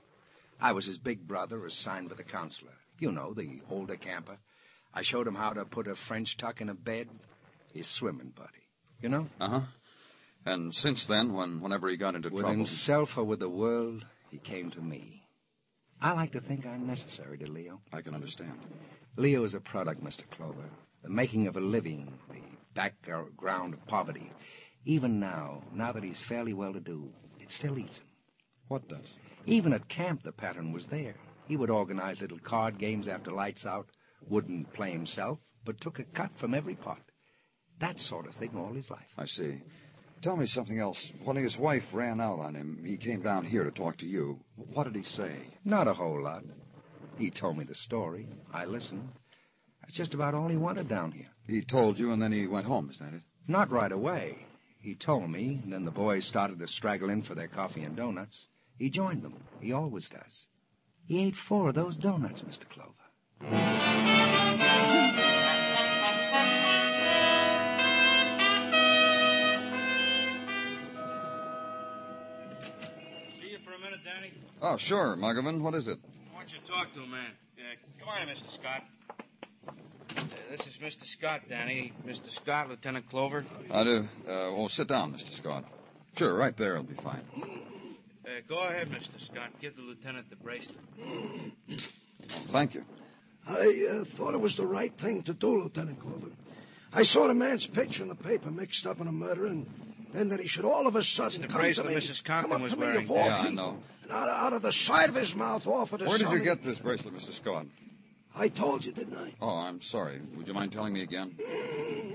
I 0.61 0.71
was 0.71 0.85
his 0.85 0.97
big 0.97 1.27
brother 1.27 1.65
assigned 1.65 2.09
by 2.09 2.15
the 2.15 2.23
counselor. 2.23 2.73
You 2.99 3.11
know, 3.11 3.33
the 3.33 3.61
older 3.69 3.95
camper. 3.95 4.37
I 4.93 5.01
showed 5.01 5.27
him 5.27 5.35
how 5.35 5.51
to 5.53 5.65
put 5.65 5.87
a 5.87 5.95
French 5.95 6.37
tuck 6.37 6.61
in 6.61 6.69
a 6.69 6.75
bed. 6.75 7.09
His 7.73 7.87
swimming 7.87 8.31
buddy. 8.35 8.69
You 9.01 9.09
know? 9.09 9.27
Uh 9.41 9.49
huh. 9.49 9.61
And 10.45 10.73
since 10.73 11.05
then, 11.05 11.33
when 11.33 11.61
whenever 11.61 11.89
he 11.89 11.97
got 11.97 12.15
into 12.15 12.29
With 12.29 12.41
trouble, 12.41 12.51
With 12.51 12.69
himself 12.69 13.17
or 13.17 13.23
with 13.23 13.39
the 13.39 13.49
world, 13.49 14.05
he 14.29 14.37
came 14.37 14.69
to 14.71 14.81
me. 14.81 15.22
I 16.03 16.11
like 16.11 16.33
to 16.33 16.41
think 16.41 16.65
I'm 16.65 16.85
necessary 16.85 17.37
to 17.37 17.49
Leo. 17.49 17.79
I 17.93 18.01
can 18.01 18.13
understand. 18.13 18.59
Leo 19.15 19.45
is 19.45 19.53
a 19.53 19.61
product, 19.61 20.03
Mr. 20.03 20.29
Clover. 20.31 20.69
The 21.01 21.09
making 21.09 21.47
of 21.47 21.55
a 21.55 21.61
living, 21.61 22.11
the 22.29 22.41
background 22.73 23.73
of 23.73 23.87
poverty. 23.87 24.29
Even 24.83 25.17
now, 25.17 25.61
now 25.73 25.93
that 25.93 26.03
he's 26.03 26.19
fairly 26.19 26.53
well 26.53 26.73
to 26.73 26.81
do, 26.81 27.09
it 27.39 27.51
still 27.51 27.79
eats 27.79 27.99
him. 27.99 28.07
What 28.67 28.89
does? 28.89 29.13
Even 29.45 29.71
at 29.71 29.87
camp, 29.87 30.23
the 30.23 30.33
pattern 30.33 30.73
was 30.73 30.87
there. 30.87 31.15
He 31.47 31.55
would 31.55 31.69
organize 31.69 32.19
little 32.19 32.39
card 32.39 32.77
games 32.77 33.07
after 33.07 33.31
lights 33.31 33.65
out, 33.65 33.87
wouldn't 34.27 34.73
play 34.73 34.91
himself, 34.91 35.53
but 35.63 35.79
took 35.79 35.99
a 35.99 36.03
cut 36.03 36.31
from 36.35 36.53
every 36.53 36.75
pot. 36.75 36.99
That 37.79 37.97
sort 37.97 38.27
of 38.27 38.33
thing 38.33 38.57
all 38.57 38.73
his 38.73 38.91
life. 38.91 39.13
I 39.17 39.23
see. 39.23 39.61
Tell 40.23 40.37
me 40.37 40.45
something 40.45 40.79
else. 40.79 41.11
When 41.25 41.35
his 41.35 41.59
wife 41.59 41.93
ran 41.93 42.21
out 42.21 42.39
on 42.39 42.55
him, 42.55 42.81
he 42.85 42.95
came 42.95 43.19
down 43.19 43.43
here 43.43 43.65
to 43.65 43.71
talk 43.71 43.97
to 43.97 44.07
you. 44.07 44.39
What 44.55 44.85
did 44.85 44.95
he 44.95 45.03
say? 45.03 45.49
Not 45.65 45.89
a 45.89 45.93
whole 45.95 46.23
lot. 46.23 46.45
He 47.17 47.29
told 47.29 47.57
me 47.57 47.65
the 47.65 47.75
story. 47.75 48.29
I 48.53 48.63
listened. 48.63 49.09
That's 49.81 49.95
just 49.95 50.13
about 50.13 50.33
all 50.33 50.47
he 50.47 50.55
wanted 50.55 50.87
down 50.87 51.11
here. 51.11 51.27
He 51.45 51.61
told 51.61 51.99
you, 51.99 52.13
and 52.13 52.21
then 52.21 52.31
he 52.31 52.47
went 52.47 52.67
home. 52.67 52.89
Is 52.89 52.99
that 52.99 53.13
it? 53.13 53.23
Not 53.49 53.69
right 53.69 53.91
away. 53.91 54.45
He 54.79 54.95
told 54.95 55.29
me, 55.29 55.59
and 55.61 55.73
then 55.73 55.83
the 55.83 55.91
boys 55.91 56.23
started 56.23 56.57
to 56.59 56.69
straggle 56.69 57.09
in 57.09 57.21
for 57.21 57.35
their 57.35 57.49
coffee 57.49 57.83
and 57.83 57.93
donuts. 57.93 58.47
He 58.77 58.89
joined 58.89 59.23
them. 59.23 59.43
He 59.59 59.73
always 59.73 60.07
does. 60.07 60.47
He 61.05 61.21
ate 61.21 61.35
four 61.35 61.67
of 61.67 61.75
those 61.75 61.97
donuts, 61.97 62.43
Mr. 62.43 62.63
Clover. 62.69 62.93
Oh, 74.65 74.77
sure, 74.77 75.17
Muggavan. 75.17 75.59
What 75.59 75.75
is 75.75 75.89
it? 75.89 75.99
I 76.31 76.35
want 76.35 76.53
you 76.53 76.59
to 76.59 76.65
talk 76.65 76.93
to 76.93 77.01
a 77.01 77.05
man. 77.05 77.31
Yeah, 77.57 77.63
come 77.99 78.07
on, 78.07 78.21
in, 78.21 78.33
Mr. 78.33 78.49
Scott. 78.49 78.85
Uh, 79.67 80.13
this 80.49 80.65
is 80.65 80.77
Mr. 80.77 81.05
Scott, 81.05 81.41
Danny. 81.49 81.91
Mr. 82.07 82.31
Scott, 82.31 82.69
Lieutenant 82.69 83.09
Clover. 83.09 83.43
I 83.69 83.83
do. 83.83 84.07
Uh, 84.25 84.55
well, 84.55 84.69
sit 84.69 84.87
down, 84.87 85.11
Mr. 85.11 85.31
Scott. 85.31 85.65
Sure, 86.17 86.33
right 86.33 86.55
there 86.55 86.75
it'll 86.75 86.85
be 86.85 86.93
fine. 86.93 87.19
Uh, 88.25 88.29
go 88.47 88.59
ahead, 88.59 88.89
Mr. 88.89 89.19
Scott. 89.19 89.49
Give 89.59 89.75
the 89.75 89.81
lieutenant 89.81 90.29
the 90.29 90.37
bracelet. 90.37 90.79
Thank 92.21 92.73
you. 92.73 92.85
I 93.45 93.87
uh, 93.91 94.03
thought 94.05 94.33
it 94.33 94.39
was 94.39 94.55
the 94.55 94.65
right 94.65 94.97
thing 94.97 95.23
to 95.23 95.33
do, 95.33 95.61
Lieutenant 95.61 95.99
Clover. 95.99 96.31
I 96.93 97.03
saw 97.03 97.27
the 97.27 97.33
man's 97.33 97.67
picture 97.67 98.03
in 98.03 98.07
the 98.07 98.15
paper 98.15 98.49
mixed 98.49 98.87
up 98.87 99.01
in 99.01 99.07
a 99.07 99.11
murder, 99.11 99.45
and 99.45 99.67
then 100.13 100.29
that 100.29 100.39
he 100.39 100.47
should 100.47 100.65
all 100.65 100.87
of 100.87 100.95
a 100.95 101.03
sudden 101.03 101.41
the 101.41 101.47
come 101.47 101.61
bracelet 101.61 101.87
to 101.87 101.93
me, 101.93 101.99
Mrs. 101.99 102.23
Compton 102.23 102.51
come 102.51 102.63
up 102.63 102.69
to 102.69 102.75
me 102.77 102.85
wearing. 102.85 103.03
of 103.03 103.11
all 103.11 103.17
Yeah, 103.25 103.43
people, 103.47 103.83
and 104.03 104.11
out, 104.11 104.29
out 104.29 104.53
of 104.53 104.61
the 104.61 104.71
side 104.71 105.09
of 105.09 105.15
his 105.15 105.35
mouth 105.35 105.65
offered 105.67 105.99
to 106.01 106.05
Where 106.05 106.17
did 106.17 106.31
you 106.31 106.39
get 106.39 106.63
this 106.63 106.79
bracelet, 106.79 107.15
Mr. 107.15 107.31
Scott? 107.33 107.65
I 108.35 108.47
told 108.47 108.83
you, 108.83 108.91
didn't 108.91 109.15
I? 109.17 109.33
Oh, 109.41 109.49
I'm 109.49 109.79
sorry. 109.81 110.19
Would 110.35 110.47
you 110.47 110.53
mind 110.55 110.71
telling 110.71 110.93
me 110.93 111.01
again? 111.03 111.35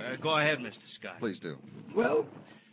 Uh, 0.01 0.17
go 0.17 0.37
ahead, 0.37 0.59
Mr. 0.59 0.89
Scott. 0.89 1.21
Please 1.21 1.39
do. 1.39 1.57
Well, 1.95 2.27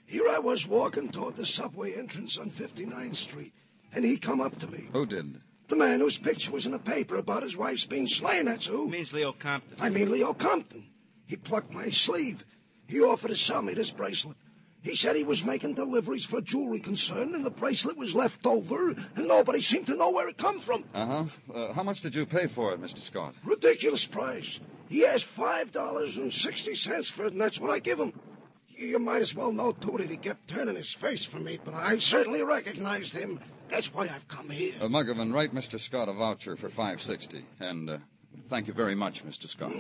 here 0.07 0.23
I 0.29 0.39
was 0.39 0.67
walking 0.67 1.09
toward 1.09 1.35
the 1.35 1.45
subway 1.45 1.93
entrance 1.93 2.37
on 2.39 2.49
59th 2.49 3.15
Street, 3.15 3.53
and 3.93 4.03
he 4.03 4.17
come 4.17 4.41
up 4.41 4.57
to 4.59 4.67
me. 4.67 4.85
Who 4.93 5.05
did? 5.05 5.41
The 5.67 5.75
man 5.75 5.99
whose 5.99 6.17
picture 6.17 6.51
was 6.51 6.65
in 6.65 6.71
the 6.71 6.79
paper 6.79 7.15
about 7.17 7.43
his 7.43 7.55
wife's 7.57 7.85
being 7.85 8.07
slain, 8.07 8.45
that's 8.45 8.65
who. 8.67 8.87
means 8.87 9.13
Leo 9.13 9.31
Compton. 9.31 9.77
I 9.79 9.89
mean 9.89 10.11
Leo 10.11 10.33
Compton. 10.33 10.83
He 11.27 11.35
plucked 11.35 11.71
my 11.71 11.89
sleeve. 11.89 12.45
He 12.87 12.99
offered 13.01 13.29
to 13.29 13.35
sell 13.35 13.61
me 13.63 13.73
this 13.73 13.89
bracelet. 13.91 14.37
He 14.85 14.95
said 14.95 15.15
he 15.15 15.23
was 15.23 15.43
making 15.43 15.73
deliveries 15.73 16.25
for 16.25 16.37
a 16.37 16.41
jewelry 16.41 16.79
concern, 16.79 17.33
and 17.33 17.43
the 17.43 17.49
bracelet 17.49 17.97
was 17.97 18.13
left 18.13 18.45
over, 18.45 18.89
and 18.91 19.27
nobody 19.27 19.59
seemed 19.59 19.87
to 19.87 19.95
know 19.95 20.11
where 20.11 20.29
it 20.29 20.37
come 20.37 20.59
from. 20.59 20.83
Uh-huh. 20.93 21.25
Uh, 21.51 21.73
how 21.73 21.81
much 21.81 22.01
did 22.01 22.13
you 22.13 22.23
pay 22.27 22.45
for 22.45 22.71
it, 22.71 22.79
Mr. 22.79 22.99
Scott? 22.99 23.33
Ridiculous 23.43 24.05
price. 24.05 24.59
He 24.87 25.03
asked 25.03 25.25
five 25.25 25.71
dollars 25.71 26.17
and 26.17 26.31
sixty 26.31 26.75
cents 26.75 27.09
for 27.09 27.25
it, 27.25 27.31
and 27.31 27.41
that's 27.41 27.59
what 27.59 27.71
I 27.71 27.79
give 27.79 27.99
him. 27.99 28.13
You 28.75 28.99
might 28.99 29.21
as 29.21 29.33
well 29.33 29.51
know, 29.51 29.71
too, 29.71 29.97
that 29.97 30.11
he 30.11 30.17
kept 30.17 30.47
turning 30.47 30.75
his 30.75 30.93
face 30.93 31.25
from 31.25 31.45
me, 31.45 31.57
but 31.65 31.73
I 31.73 31.97
certainly 31.97 32.43
recognized 32.43 33.17
him. 33.17 33.39
That's 33.69 33.91
why 33.91 34.03
I've 34.03 34.27
come 34.27 34.51
here. 34.51 34.73
Uh, 34.79 34.85
Muggavan, 34.85 35.33
write 35.33 35.55
Mr. 35.55 35.79
Scott 35.79 36.09
a 36.09 36.13
voucher 36.13 36.55
for 36.55 36.69
560. 36.69 37.43
And 37.59 37.89
uh, 37.89 37.97
thank 38.49 38.67
you 38.67 38.73
very 38.73 38.93
much, 38.93 39.25
Mr. 39.25 39.47
Scott. 39.47 39.71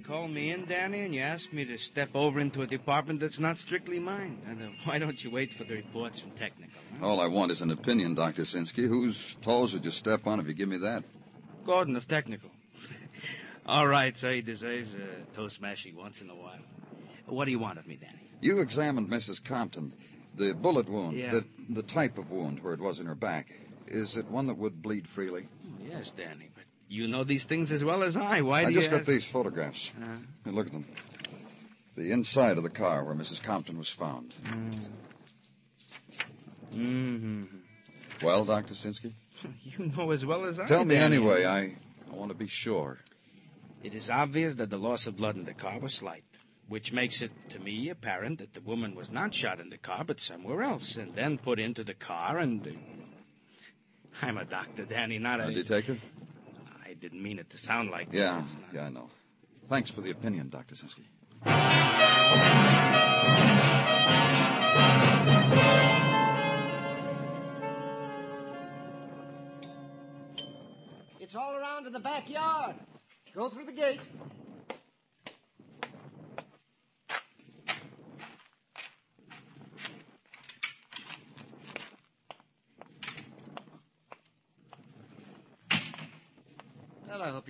You 0.00 0.06
call 0.06 0.28
me 0.28 0.50
in, 0.50 0.64
Danny, 0.64 1.00
and 1.00 1.14
you 1.14 1.20
ask 1.20 1.52
me 1.52 1.66
to 1.66 1.76
step 1.76 2.08
over 2.14 2.40
into 2.40 2.62
a 2.62 2.66
department 2.66 3.20
that's 3.20 3.38
not 3.38 3.58
strictly 3.58 3.98
mine. 3.98 4.40
And 4.48 4.62
uh, 4.62 4.66
why 4.84 4.98
don't 4.98 5.22
you 5.22 5.30
wait 5.30 5.52
for 5.52 5.64
the 5.64 5.74
reports 5.74 6.20
from 6.20 6.30
technical? 6.30 6.80
huh? 6.98 7.06
All 7.06 7.20
I 7.20 7.26
want 7.26 7.52
is 7.52 7.60
an 7.60 7.70
opinion, 7.70 8.14
Dr. 8.14 8.44
Sinsky. 8.44 8.88
Whose 8.88 9.34
toes 9.42 9.74
would 9.74 9.84
you 9.84 9.90
step 9.90 10.26
on 10.26 10.40
if 10.40 10.46
you 10.46 10.54
give 10.54 10.70
me 10.70 10.78
that? 10.78 11.04
Gordon 11.66 11.96
of 11.96 12.08
technical. 12.08 12.48
All 13.66 13.86
right, 13.86 14.16
so 14.16 14.32
he 14.32 14.40
deserves 14.40 14.94
a 14.94 15.36
toe 15.36 15.48
smashing 15.48 15.94
once 15.96 16.22
in 16.22 16.30
a 16.30 16.34
while. 16.34 16.60
What 17.26 17.44
do 17.44 17.50
you 17.50 17.58
want 17.58 17.78
of 17.78 17.86
me, 17.86 17.96
Danny? 18.00 18.30
You 18.40 18.60
examined 18.60 19.10
Mrs. 19.10 19.44
Compton. 19.44 19.92
The 20.34 20.54
bullet 20.54 20.88
wound, 20.88 21.18
Yeah. 21.18 21.30
the, 21.32 21.44
the 21.68 21.82
type 21.82 22.16
of 22.16 22.30
wound 22.30 22.62
where 22.62 22.72
it 22.72 22.80
was 22.80 23.00
in 23.00 23.06
her 23.06 23.14
back, 23.14 23.52
is 23.86 24.16
it 24.16 24.30
one 24.30 24.46
that 24.46 24.56
would 24.56 24.80
bleed 24.80 25.06
freely? 25.06 25.48
Yes, 25.78 26.10
Danny, 26.10 26.48
you 26.90 27.06
know 27.06 27.22
these 27.24 27.44
things 27.44 27.70
as 27.70 27.84
well 27.84 28.02
as 28.02 28.16
I. 28.16 28.40
Why 28.40 28.62
do 28.62 28.66
I 28.68 28.70
do 28.70 28.74
just 28.74 28.86
you 28.86 28.90
got 28.90 29.00
ask? 29.00 29.08
these 29.08 29.24
photographs. 29.24 29.92
Uh, 30.02 30.50
look 30.50 30.66
at 30.66 30.72
them. 30.72 30.84
The 31.96 32.10
inside 32.10 32.56
of 32.56 32.64
the 32.64 32.70
car 32.70 33.04
where 33.04 33.14
Mrs. 33.14 33.40
Compton 33.42 33.78
was 33.78 33.88
found. 33.88 34.34
Mm-hmm. 36.74 37.44
Well, 38.22 38.44
Dr. 38.44 38.74
Sinsky? 38.74 39.12
You 39.62 39.86
know 39.96 40.10
as 40.10 40.26
well 40.26 40.44
as 40.44 40.60
I. 40.60 40.66
Tell 40.66 40.84
me 40.84 40.96
Danny. 40.96 41.16
anyway. 41.16 41.46
I, 41.46 41.76
I 42.12 42.14
want 42.14 42.30
to 42.30 42.36
be 42.36 42.46
sure. 42.46 42.98
It 43.82 43.94
is 43.94 44.10
obvious 44.10 44.56
that 44.56 44.68
the 44.68 44.76
loss 44.76 45.06
of 45.06 45.16
blood 45.16 45.36
in 45.36 45.44
the 45.46 45.54
car 45.54 45.78
was 45.78 45.94
slight, 45.94 46.24
which 46.68 46.92
makes 46.92 47.22
it, 47.22 47.30
to 47.48 47.58
me, 47.58 47.88
apparent 47.88 48.40
that 48.40 48.52
the 48.52 48.60
woman 48.60 48.94
was 48.94 49.10
not 49.10 49.32
shot 49.32 49.58
in 49.58 49.70
the 49.70 49.78
car, 49.78 50.04
but 50.04 50.20
somewhere 50.20 50.60
else, 50.62 50.96
and 50.96 51.14
then 51.14 51.38
put 51.38 51.58
into 51.58 51.82
the 51.84 51.94
car 51.94 52.36
and. 52.36 52.66
Uh, 52.66 52.70
I'm 54.20 54.36
a 54.36 54.44
doctor, 54.44 54.84
Danny, 54.84 55.18
not 55.18 55.40
a. 55.40 55.46
A 55.46 55.54
detective? 55.54 56.00
I 57.00 57.02
didn't 57.02 57.22
mean 57.22 57.38
it 57.38 57.48
to 57.48 57.56
sound 57.58 57.90
like 57.90 58.08
Yeah, 58.12 58.32
that. 58.32 58.42
It's 58.42 58.54
not- 58.56 58.74
yeah, 58.74 58.82
I 58.84 58.88
know. 58.90 59.08
Thanks 59.68 59.88
for 59.90 60.02
the 60.02 60.10
opinion, 60.10 60.50
Dr. 60.50 60.74
Sinsky. 60.74 61.06
It's 71.18 71.34
all 71.34 71.54
around 71.56 71.86
in 71.86 71.92
the 71.92 72.00
backyard. 72.00 72.76
Go 73.34 73.48
through 73.48 73.66
the 73.66 73.72
gate. 73.72 74.00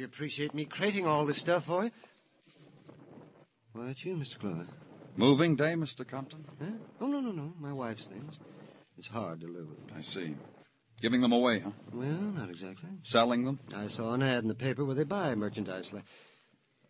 Well, 0.01 0.07
you 0.09 0.15
appreciate 0.15 0.55
me 0.55 0.65
crating 0.65 1.07
all 1.07 1.27
this 1.27 1.37
stuff 1.37 1.67
for 1.67 1.85
you. 1.85 1.91
Why, 3.75 3.89
it's 3.89 4.03
you, 4.03 4.17
Mr. 4.17 4.39
Clover. 4.39 4.67
Moving 5.15 5.57
day, 5.57 5.75
Mr. 5.75 6.09
Compton? 6.09 6.43
Huh? 6.59 6.71
Oh, 7.03 7.07
no, 7.07 7.21
no, 7.21 7.33
no. 7.33 7.53
My 7.61 7.71
wife's 7.71 8.07
things. 8.07 8.39
It's 8.97 9.09
hard 9.09 9.43
to 9.43 9.47
live 9.47 9.69
with. 9.69 9.95
I 9.95 10.01
see. 10.01 10.37
Giving 11.03 11.21
them 11.21 11.33
away, 11.33 11.59
huh? 11.59 11.73
Well, 11.93 12.09
not 12.09 12.49
exactly. 12.49 12.89
Selling 13.03 13.45
them? 13.45 13.59
I 13.77 13.89
saw 13.89 14.15
an 14.15 14.23
ad 14.23 14.43
in 14.43 14.49
the 14.49 14.55
paper 14.55 14.87
where 14.87 14.95
they 14.95 15.05
buy 15.05 15.35
merchandise 15.35 15.93
like. 15.93 16.05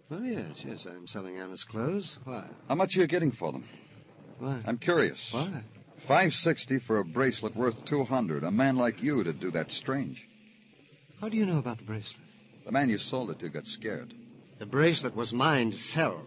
Well, 0.09 0.23
yes, 0.23 0.64
yes, 0.64 0.87
I'm 0.87 1.09
selling 1.09 1.37
Anna's 1.37 1.64
clothes. 1.64 2.20
Why? 2.23 2.44
How 2.68 2.77
much 2.77 2.96
are 2.96 3.01
you 3.01 3.09
getting 3.09 3.33
for 3.33 3.51
them? 3.51 3.64
Why? 4.38 4.61
I'm 4.64 4.79
curious. 4.79 5.35
Why? 5.35 5.64
Five 5.99 6.33
sixty 6.33 6.79
for 6.79 6.99
a 6.99 7.05
bracelet 7.05 7.57
worth 7.57 7.85
two 7.85 8.05
hundred. 8.05 8.44
A 8.44 8.53
man 8.53 8.77
like 8.77 9.03
you 9.03 9.25
to 9.25 9.33
do 9.33 9.51
that 9.51 9.73
strange. 9.73 10.29
How 11.20 11.29
do 11.29 11.37
you 11.37 11.44
know 11.44 11.59
about 11.59 11.79
the 11.79 11.85
bracelet? 11.85 12.29
The 12.70 12.74
man 12.78 12.88
you 12.88 12.98
sold 12.98 13.30
it 13.33 13.40
to 13.40 13.48
got 13.48 13.66
scared. 13.66 14.14
The 14.61 14.64
bracelet 14.64 15.16
was 15.16 15.33
mine 15.33 15.72
to 15.72 15.76
sell. 15.76 16.22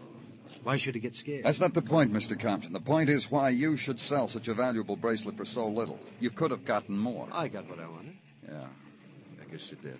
Why 0.62 0.76
should 0.76 0.94
he 0.94 1.00
get 1.00 1.14
scared? 1.14 1.42
That's 1.42 1.58
not 1.58 1.72
the 1.72 1.80
point, 1.80 2.12
Mr. 2.12 2.38
Compton. 2.38 2.74
The 2.74 2.80
point 2.80 3.08
is 3.08 3.30
why 3.30 3.48
you 3.48 3.78
should 3.78 3.98
sell 3.98 4.28
such 4.28 4.48
a 4.48 4.52
valuable 4.52 4.94
bracelet 4.94 5.38
for 5.38 5.46
so 5.46 5.66
little. 5.66 5.98
You 6.20 6.28
could 6.28 6.50
have 6.50 6.66
gotten 6.66 6.98
more. 6.98 7.28
I 7.32 7.48
got 7.48 7.66
what 7.66 7.80
I 7.80 7.88
wanted. 7.88 8.16
Yeah, 8.46 8.66
I 9.40 9.50
guess 9.50 9.70
you 9.70 9.78
did. 9.78 9.98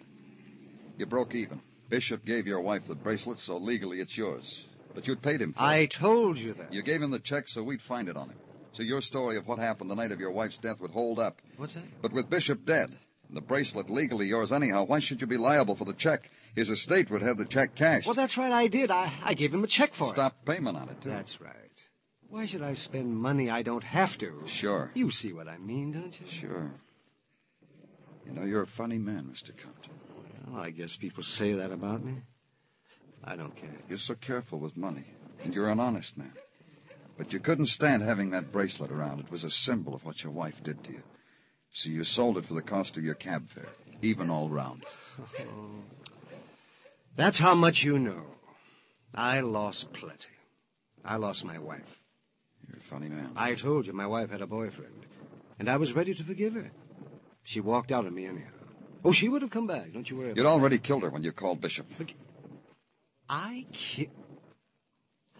You 0.99 1.07
broke 1.07 1.35
even. 1.35 1.63
Bishop 1.89 2.27
gave 2.27 2.47
your 2.47 2.61
wife 2.61 2.85
the 2.85 2.95
bracelet, 2.95 3.39
so 3.39 3.57
legally 3.57 4.01
it's 4.01 4.19
yours. 4.19 4.67
But 4.95 5.09
you'd 5.09 5.23
paid 5.23 5.41
him 5.41 5.55
for 5.55 5.63
I 5.63 5.77
it. 5.77 5.83
I 5.83 5.87
told 5.87 6.39
you 6.39 6.53
that. 6.53 6.75
You 6.75 6.83
gave 6.83 7.01
him 7.01 7.11
the 7.11 7.21
check 7.21 7.49
so 7.49 7.63
we'd 7.63 7.81
find 7.81 8.07
it 8.07 8.19
on 8.19 8.29
him. 8.29 8.37
So 8.73 8.83
your 8.83 9.01
story 9.01 9.39
of 9.39 9.49
what 9.49 9.59
happened 9.59 9.89
the 9.89 9.95
night 9.95 10.13
of 10.13 10.21
your 10.21 10.31
wife's 10.31 10.59
death 10.59 10.83
would 10.83 10.91
hold 10.91 11.19
up. 11.19 11.41
What's 11.57 11.73
that? 11.73 11.85
But 12.03 12.13
with 12.13 12.29
Bishop 12.29 12.67
dead, 12.67 12.99
the 13.35 13.41
bracelet 13.41 13.91
legally 13.91 14.27
yours 14.27 14.53
anyhow, 14.53 14.85
why 14.85 14.99
should 14.99 15.21
you 15.21 15.27
be 15.27 15.37
liable 15.37 15.77
for 15.77 15.85
the 15.85 15.93
check? 15.93 16.31
His 16.55 16.71
estate 16.71 17.11
would 17.11 17.23
have 17.23 17.37
the 17.37 17.45
check 17.45 17.75
cashed. 17.75 18.07
Well, 18.07 18.15
that's 18.15 18.37
right, 18.39 18.53
I 18.53 18.69
did. 18.69 18.91
I, 18.91 19.13
I 19.23 19.35
gave 19.35 19.53
him 19.53 19.65
a 19.65 19.67
check 19.67 19.93
for 19.93 20.09
it. 20.09 20.11
Stop 20.11 20.45
payment 20.45 20.77
on 20.77 20.89
it, 20.89 21.01
too. 21.01 21.11
That's 21.11 21.41
right. 21.41 21.53
Why 22.29 22.47
should 22.47 22.63
I 22.63 22.75
spend 22.75 23.17
money 23.17 23.51
I 23.51 23.63
don't 23.63 23.85
have 23.85 24.19
to? 24.19 24.43
Sure. 24.47 24.91
You 24.95 25.11
see 25.11 25.33
what 25.33 25.49
I 25.49 25.59
mean, 25.59 25.93
don't 25.93 26.19
you? 26.21 26.27
Sure. 26.27 26.73
You 28.27 28.33
know, 28.33 28.45
you're 28.45 28.63
a 28.63 28.67
funny 28.67 28.99
man, 28.99 29.31
Mr. 29.33 29.57
Compton. 29.57 29.93
Well, 30.49 30.61
I 30.63 30.71
guess 30.71 30.97
people 30.97 31.23
say 31.23 31.53
that 31.53 31.71
about 31.73 32.05
me. 32.05 32.23
I 33.23 33.37
don't 33.37 33.55
care. 33.55 33.71
You're 33.89 33.99
so 33.99 34.15
careful 34.15 34.59
with 34.59 34.77
money, 34.77 35.05
and 35.43 35.55
you're 35.55 35.69
an 35.69 35.81
honest 35.81 36.19
man. 36.19 36.33
But 37.17 37.33
you 37.33 37.41
couldn't 37.41 37.67
stand 37.67 38.03
having 38.03 38.31
that 38.31 38.51
bracelet 38.53 38.91
around. 38.91 39.21
It 39.21 39.31
was 39.31 39.45
a 39.45 39.51
symbol 39.51 39.95
of 39.95 40.05
what 40.05 40.25
your 40.25 40.33
wife 40.33 40.63
did 40.63 40.83
to 40.85 40.93
you. 40.93 41.03
So 41.75 41.91
you 41.91 42.05
sold 42.05 42.39
it 42.39 42.45
for 42.47 42.55
the 42.55 42.63
cost 42.63 42.97
of 42.97 43.05
your 43.05 43.17
cab 43.17 43.49
fare, 43.49 43.67
even 44.01 44.31
all 44.31 44.49
round. 44.49 44.85
That's 47.17 47.41
how 47.41 47.55
much 47.57 47.83
you 47.83 47.99
know. 47.99 48.27
I 49.13 49.41
lost 49.41 49.93
plenty. 49.93 50.29
I 51.05 51.17
lost 51.17 51.45
my 51.45 51.59
wife. 51.59 51.99
You're 52.69 52.79
a 52.79 52.81
funny 52.81 53.09
man. 53.09 53.33
I 53.37 53.55
told 53.55 53.89
you 53.89 53.93
my 53.93 54.07
wife 54.07 54.31
had 54.31 54.41
a 54.41 54.47
boyfriend, 54.47 55.07
and 55.59 55.69
I 55.69 55.77
was 55.77 55.93
ready 55.95 56.15
to 56.15 56.23
forgive 56.23 56.55
her. 56.55 56.71
She 57.43 57.59
walked 57.61 57.91
out 57.91 58.07
on 58.07 58.15
me 58.15 58.27
anyhow. 58.27 58.51
Oh, 59.05 59.11
she 59.11 59.29
would 59.29 59.43
have 59.43 59.51
come 59.51 59.67
back. 59.67 59.93
Don't 59.93 60.09
you 60.09 60.17
worry. 60.17 60.33
You'd 60.37 60.47
already 60.47 60.79
killed 60.79 61.03
her 61.03 61.11
when 61.11 61.25
you 61.25 61.33
called 61.33 61.61
Bishop. 61.61 61.87
I 63.29 63.67
ki- 63.73 64.11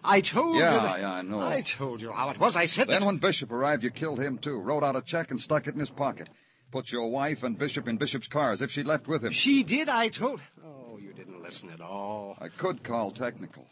I 0.05 0.21
told 0.21 0.55
you. 0.55 0.61
Yeah, 0.61 0.79
that- 0.79 0.99
yeah, 0.99 1.11
I 1.13 1.21
know. 1.21 1.39
I 1.41 1.61
told 1.61 2.01
you 2.01 2.11
how 2.11 2.29
it 2.29 2.39
was. 2.39 2.55
I 2.55 2.65
said 2.65 2.87
that. 2.87 2.91
Then 2.91 2.99
that. 3.01 3.05
when 3.07 3.17
Bishop 3.17 3.51
arrived, 3.51 3.83
you 3.83 3.91
killed 3.91 4.19
him, 4.19 4.37
too. 4.37 4.57
Wrote 4.57 4.83
out 4.83 4.95
a 4.95 5.01
check 5.01 5.31
and 5.31 5.39
stuck 5.41 5.67
it 5.67 5.73
in 5.73 5.79
his 5.79 5.89
pocket. 5.89 6.29
Put 6.71 6.91
your 6.91 7.09
wife 7.09 7.43
and 7.43 7.57
Bishop 7.57 7.87
in 7.87 7.97
Bishop's 7.97 8.27
car 8.27 8.51
as 8.51 8.61
if 8.61 8.71
she'd 8.71 8.85
left 8.85 9.07
with 9.07 9.23
him. 9.23 9.31
She 9.31 9.63
did. 9.63 9.87
I 9.89 10.09
told. 10.09 10.41
Oh, 10.65 10.97
you 10.97 11.13
didn't 11.13 11.41
listen 11.41 11.69
at 11.69 11.81
all. 11.81 12.37
I 12.41 12.49
could 12.49 12.83
call 12.83 13.11
technical. 13.11 13.67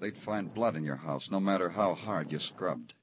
They'd 0.00 0.16
find 0.18 0.52
blood 0.52 0.74
in 0.76 0.84
your 0.84 0.96
house, 0.96 1.30
no 1.30 1.40
matter 1.40 1.70
how 1.70 1.94
hard 1.94 2.32
you 2.32 2.38
scrubbed. 2.38 2.94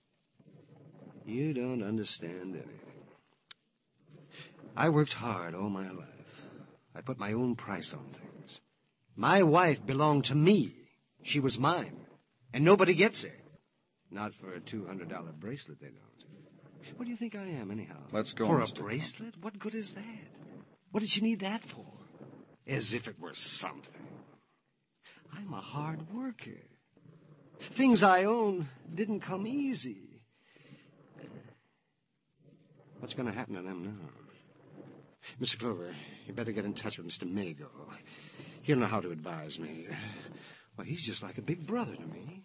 You 1.25 1.53
don't 1.53 1.83
understand 1.83 2.55
anything. 2.55 2.77
I 4.75 4.89
worked 4.89 5.13
hard 5.13 5.53
all 5.53 5.69
my 5.69 5.89
life. 5.91 6.07
I 6.95 7.01
put 7.01 7.19
my 7.19 7.33
own 7.33 7.55
price 7.55 7.93
on 7.93 8.05
things. 8.09 8.61
My 9.15 9.43
wife 9.43 9.85
belonged 9.85 10.25
to 10.25 10.35
me. 10.35 10.75
She 11.23 11.39
was 11.39 11.59
mine. 11.59 12.00
And 12.53 12.65
nobody 12.65 12.93
gets 12.93 13.23
her. 13.23 13.33
Not 14.09 14.33
for 14.33 14.53
a 14.53 14.59
$200 14.59 15.33
bracelet, 15.39 15.79
they 15.79 15.87
don't. 15.87 16.97
What 16.97 17.05
do 17.05 17.11
you 17.11 17.17
think 17.17 17.35
I 17.35 17.45
am, 17.45 17.71
anyhow? 17.71 17.97
Let's 18.11 18.33
go, 18.33 18.45
For 18.45 18.59
Mr. 18.59 18.79
a 18.79 18.83
bracelet? 18.83 19.35
What 19.41 19.57
good 19.57 19.75
is 19.75 19.93
that? 19.93 20.03
What 20.91 20.99
did 20.99 21.09
she 21.09 21.21
need 21.21 21.39
that 21.39 21.63
for? 21.63 21.85
As 22.67 22.93
if 22.93 23.07
it 23.07 23.19
were 23.19 23.33
something. 23.33 23.93
I'm 25.33 25.53
a 25.53 25.61
hard 25.61 26.11
worker. 26.13 26.61
Things 27.59 28.03
I 28.03 28.25
own 28.25 28.67
didn't 28.93 29.21
come 29.21 29.47
easy. 29.47 30.21
What's 32.99 33.13
going 33.13 33.27
to 33.27 33.33
happen 33.33 33.55
to 33.55 33.61
them 33.61 33.83
now? 33.83 34.09
Mr. 35.41 35.57
Clover, 35.57 35.95
you 36.27 36.33
better 36.33 36.51
get 36.51 36.65
in 36.65 36.73
touch 36.73 36.97
with 36.97 37.07
Mr. 37.07 37.31
Mago. 37.31 37.69
He'll 38.63 38.77
know 38.77 38.85
how 38.87 38.99
to 38.99 39.11
advise 39.11 39.59
me. 39.59 39.87
Well, 40.81 40.89
he's 40.89 41.03
just 41.03 41.21
like 41.21 41.37
a 41.37 41.43
big 41.43 41.67
brother 41.67 41.95
to 41.95 42.07
me. 42.07 42.43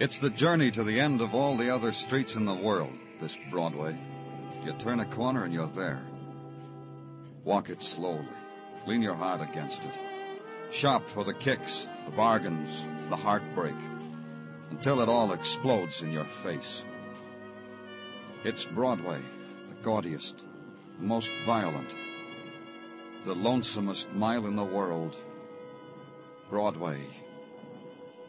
It's 0.00 0.16
the 0.16 0.30
journey 0.30 0.70
to 0.70 0.82
the 0.82 0.98
end 0.98 1.20
of 1.20 1.34
all 1.34 1.58
the 1.58 1.68
other 1.68 1.92
streets 1.92 2.36
in 2.36 2.46
the 2.46 2.54
world, 2.54 2.94
this 3.20 3.36
Broadway. 3.50 3.94
You 4.64 4.72
turn 4.72 5.00
a 5.00 5.06
corner 5.06 5.44
and 5.44 5.54
you're 5.54 5.66
there. 5.68 6.02
Walk 7.44 7.70
it 7.70 7.82
slowly. 7.82 8.26
Lean 8.86 9.02
your 9.02 9.14
heart 9.14 9.40
against 9.40 9.84
it. 9.84 9.98
Shop 10.70 11.08
for 11.08 11.24
the 11.24 11.34
kicks, 11.34 11.88
the 12.04 12.10
bargains, 12.12 12.84
the 13.08 13.16
heartbreak, 13.16 13.74
until 14.70 15.00
it 15.00 15.08
all 15.08 15.32
explodes 15.32 16.02
in 16.02 16.12
your 16.12 16.26
face. 16.42 16.84
It's 18.44 18.64
Broadway, 18.64 19.20
the 19.68 19.82
gaudiest, 19.82 20.44
the 20.98 21.06
most 21.06 21.30
violent, 21.46 21.94
the 23.24 23.34
lonesomest 23.34 24.12
mile 24.12 24.46
in 24.46 24.56
the 24.56 24.64
world. 24.64 25.16
Broadway, 26.50 27.00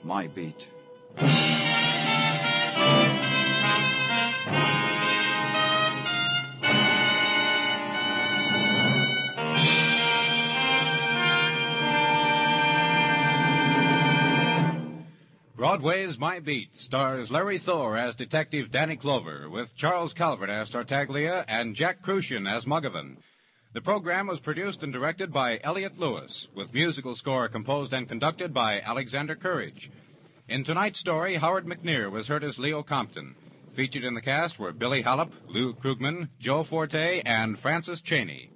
my 0.04 0.28
beat. 0.28 0.68
Broadway's 15.78 16.18
My 16.18 16.40
Beat 16.40 16.76
stars 16.76 17.30
Larry 17.30 17.60
Thor 17.60 17.96
as 17.96 18.16
Detective 18.16 18.72
Danny 18.72 18.96
Clover, 18.96 19.48
with 19.48 19.76
Charles 19.76 20.12
Calvert 20.12 20.50
as 20.50 20.72
Tartaglia 20.72 21.46
and 21.48 21.76
Jack 21.76 22.02
Kruschen 22.02 22.52
as 22.52 22.66
Muggavan. 22.66 23.18
The 23.74 23.82
program 23.82 24.26
was 24.26 24.40
produced 24.40 24.82
and 24.82 24.92
directed 24.92 25.32
by 25.32 25.60
Elliott 25.64 26.00
Lewis, 26.00 26.48
with 26.56 26.74
musical 26.74 27.14
score 27.14 27.48
composed 27.48 27.94
and 27.94 28.10
conducted 28.10 28.56
by 28.56 28.82
Alexander 28.82 29.36
Courage. 29.36 29.92
In 30.48 30.64
tonight's 30.64 31.00
story, 31.00 31.36
Howard 31.36 31.68
McNear 31.68 32.10
was 32.10 32.28
heard 32.28 32.44
as 32.44 32.58
Leo 32.58 32.82
Compton. 32.82 33.36
Featured 33.74 34.04
in 34.04 34.16
the 34.16 34.20
cast 34.22 34.58
were 34.58 34.74
Billy 34.74 35.04
Halop, 35.04 35.32
Lou 35.48 35.76
Krugman, 35.76 36.30
Joe 36.40 36.64
Forte, 36.64 37.22
and 37.24 37.60
Frances 37.60 38.02
Chaney. 38.02 38.50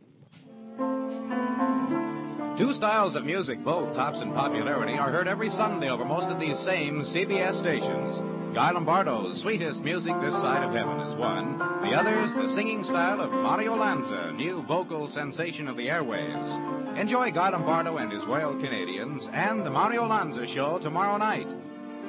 Two 2.57 2.73
styles 2.73 3.15
of 3.15 3.25
music, 3.25 3.63
both 3.63 3.95
tops 3.95 4.19
in 4.19 4.33
popularity, 4.33 4.97
are 4.97 5.09
heard 5.09 5.27
every 5.27 5.49
Sunday 5.49 5.89
over 5.89 6.03
most 6.03 6.29
of 6.29 6.37
these 6.37 6.59
same 6.59 7.01
CBS 7.01 7.53
stations. 7.53 8.21
Guy 8.53 8.71
Lombardo's 8.71 9.39
Sweetest 9.39 9.81
Music 9.81 10.13
This 10.19 10.35
Side 10.35 10.61
of 10.61 10.73
Heaven 10.73 10.99
is 10.99 11.15
one. 11.15 11.57
The 11.57 11.97
other's 11.97 12.33
the 12.33 12.49
singing 12.49 12.83
style 12.83 13.21
of 13.21 13.31
Mario 13.31 13.77
Lanza, 13.77 14.33
new 14.33 14.61
vocal 14.63 15.09
sensation 15.09 15.69
of 15.69 15.77
the 15.77 15.87
airwaves. 15.87 16.97
Enjoy 16.97 17.31
Guy 17.31 17.49
Lombardo 17.51 17.95
and 17.95 18.11
his 18.11 18.25
Royal 18.25 18.53
Canadians 18.55 19.29
and 19.31 19.65
the 19.65 19.71
Mario 19.71 20.05
Lanza 20.05 20.45
Show 20.45 20.77
tomorrow 20.77 21.15
night. 21.17 21.47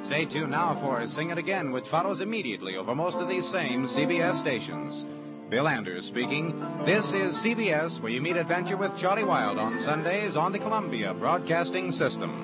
Stay 0.03 0.25
tuned 0.25 0.51
now 0.51 0.75
for 0.75 1.07
Sing 1.07 1.29
It 1.29 1.37
Again, 1.37 1.71
which 1.71 1.87
follows 1.87 2.19
immediately 2.19 2.75
over 2.75 2.93
most 2.93 3.17
of 3.17 3.29
these 3.29 3.47
same 3.47 3.85
CBS 3.85 4.35
stations. 4.35 5.05
Bill 5.53 5.67
Anders 5.67 6.03
speaking. 6.03 6.59
This 6.83 7.13
is 7.13 7.35
CBS, 7.35 8.01
where 8.01 8.11
you 8.11 8.23
meet 8.23 8.37
adventure 8.37 8.75
with 8.75 8.97
Charlie 8.97 9.23
Wild 9.23 9.59
on 9.59 9.77
Sundays 9.77 10.35
on 10.35 10.51
the 10.51 10.57
Columbia 10.57 11.13
Broadcasting 11.13 11.91
System. 11.91 12.42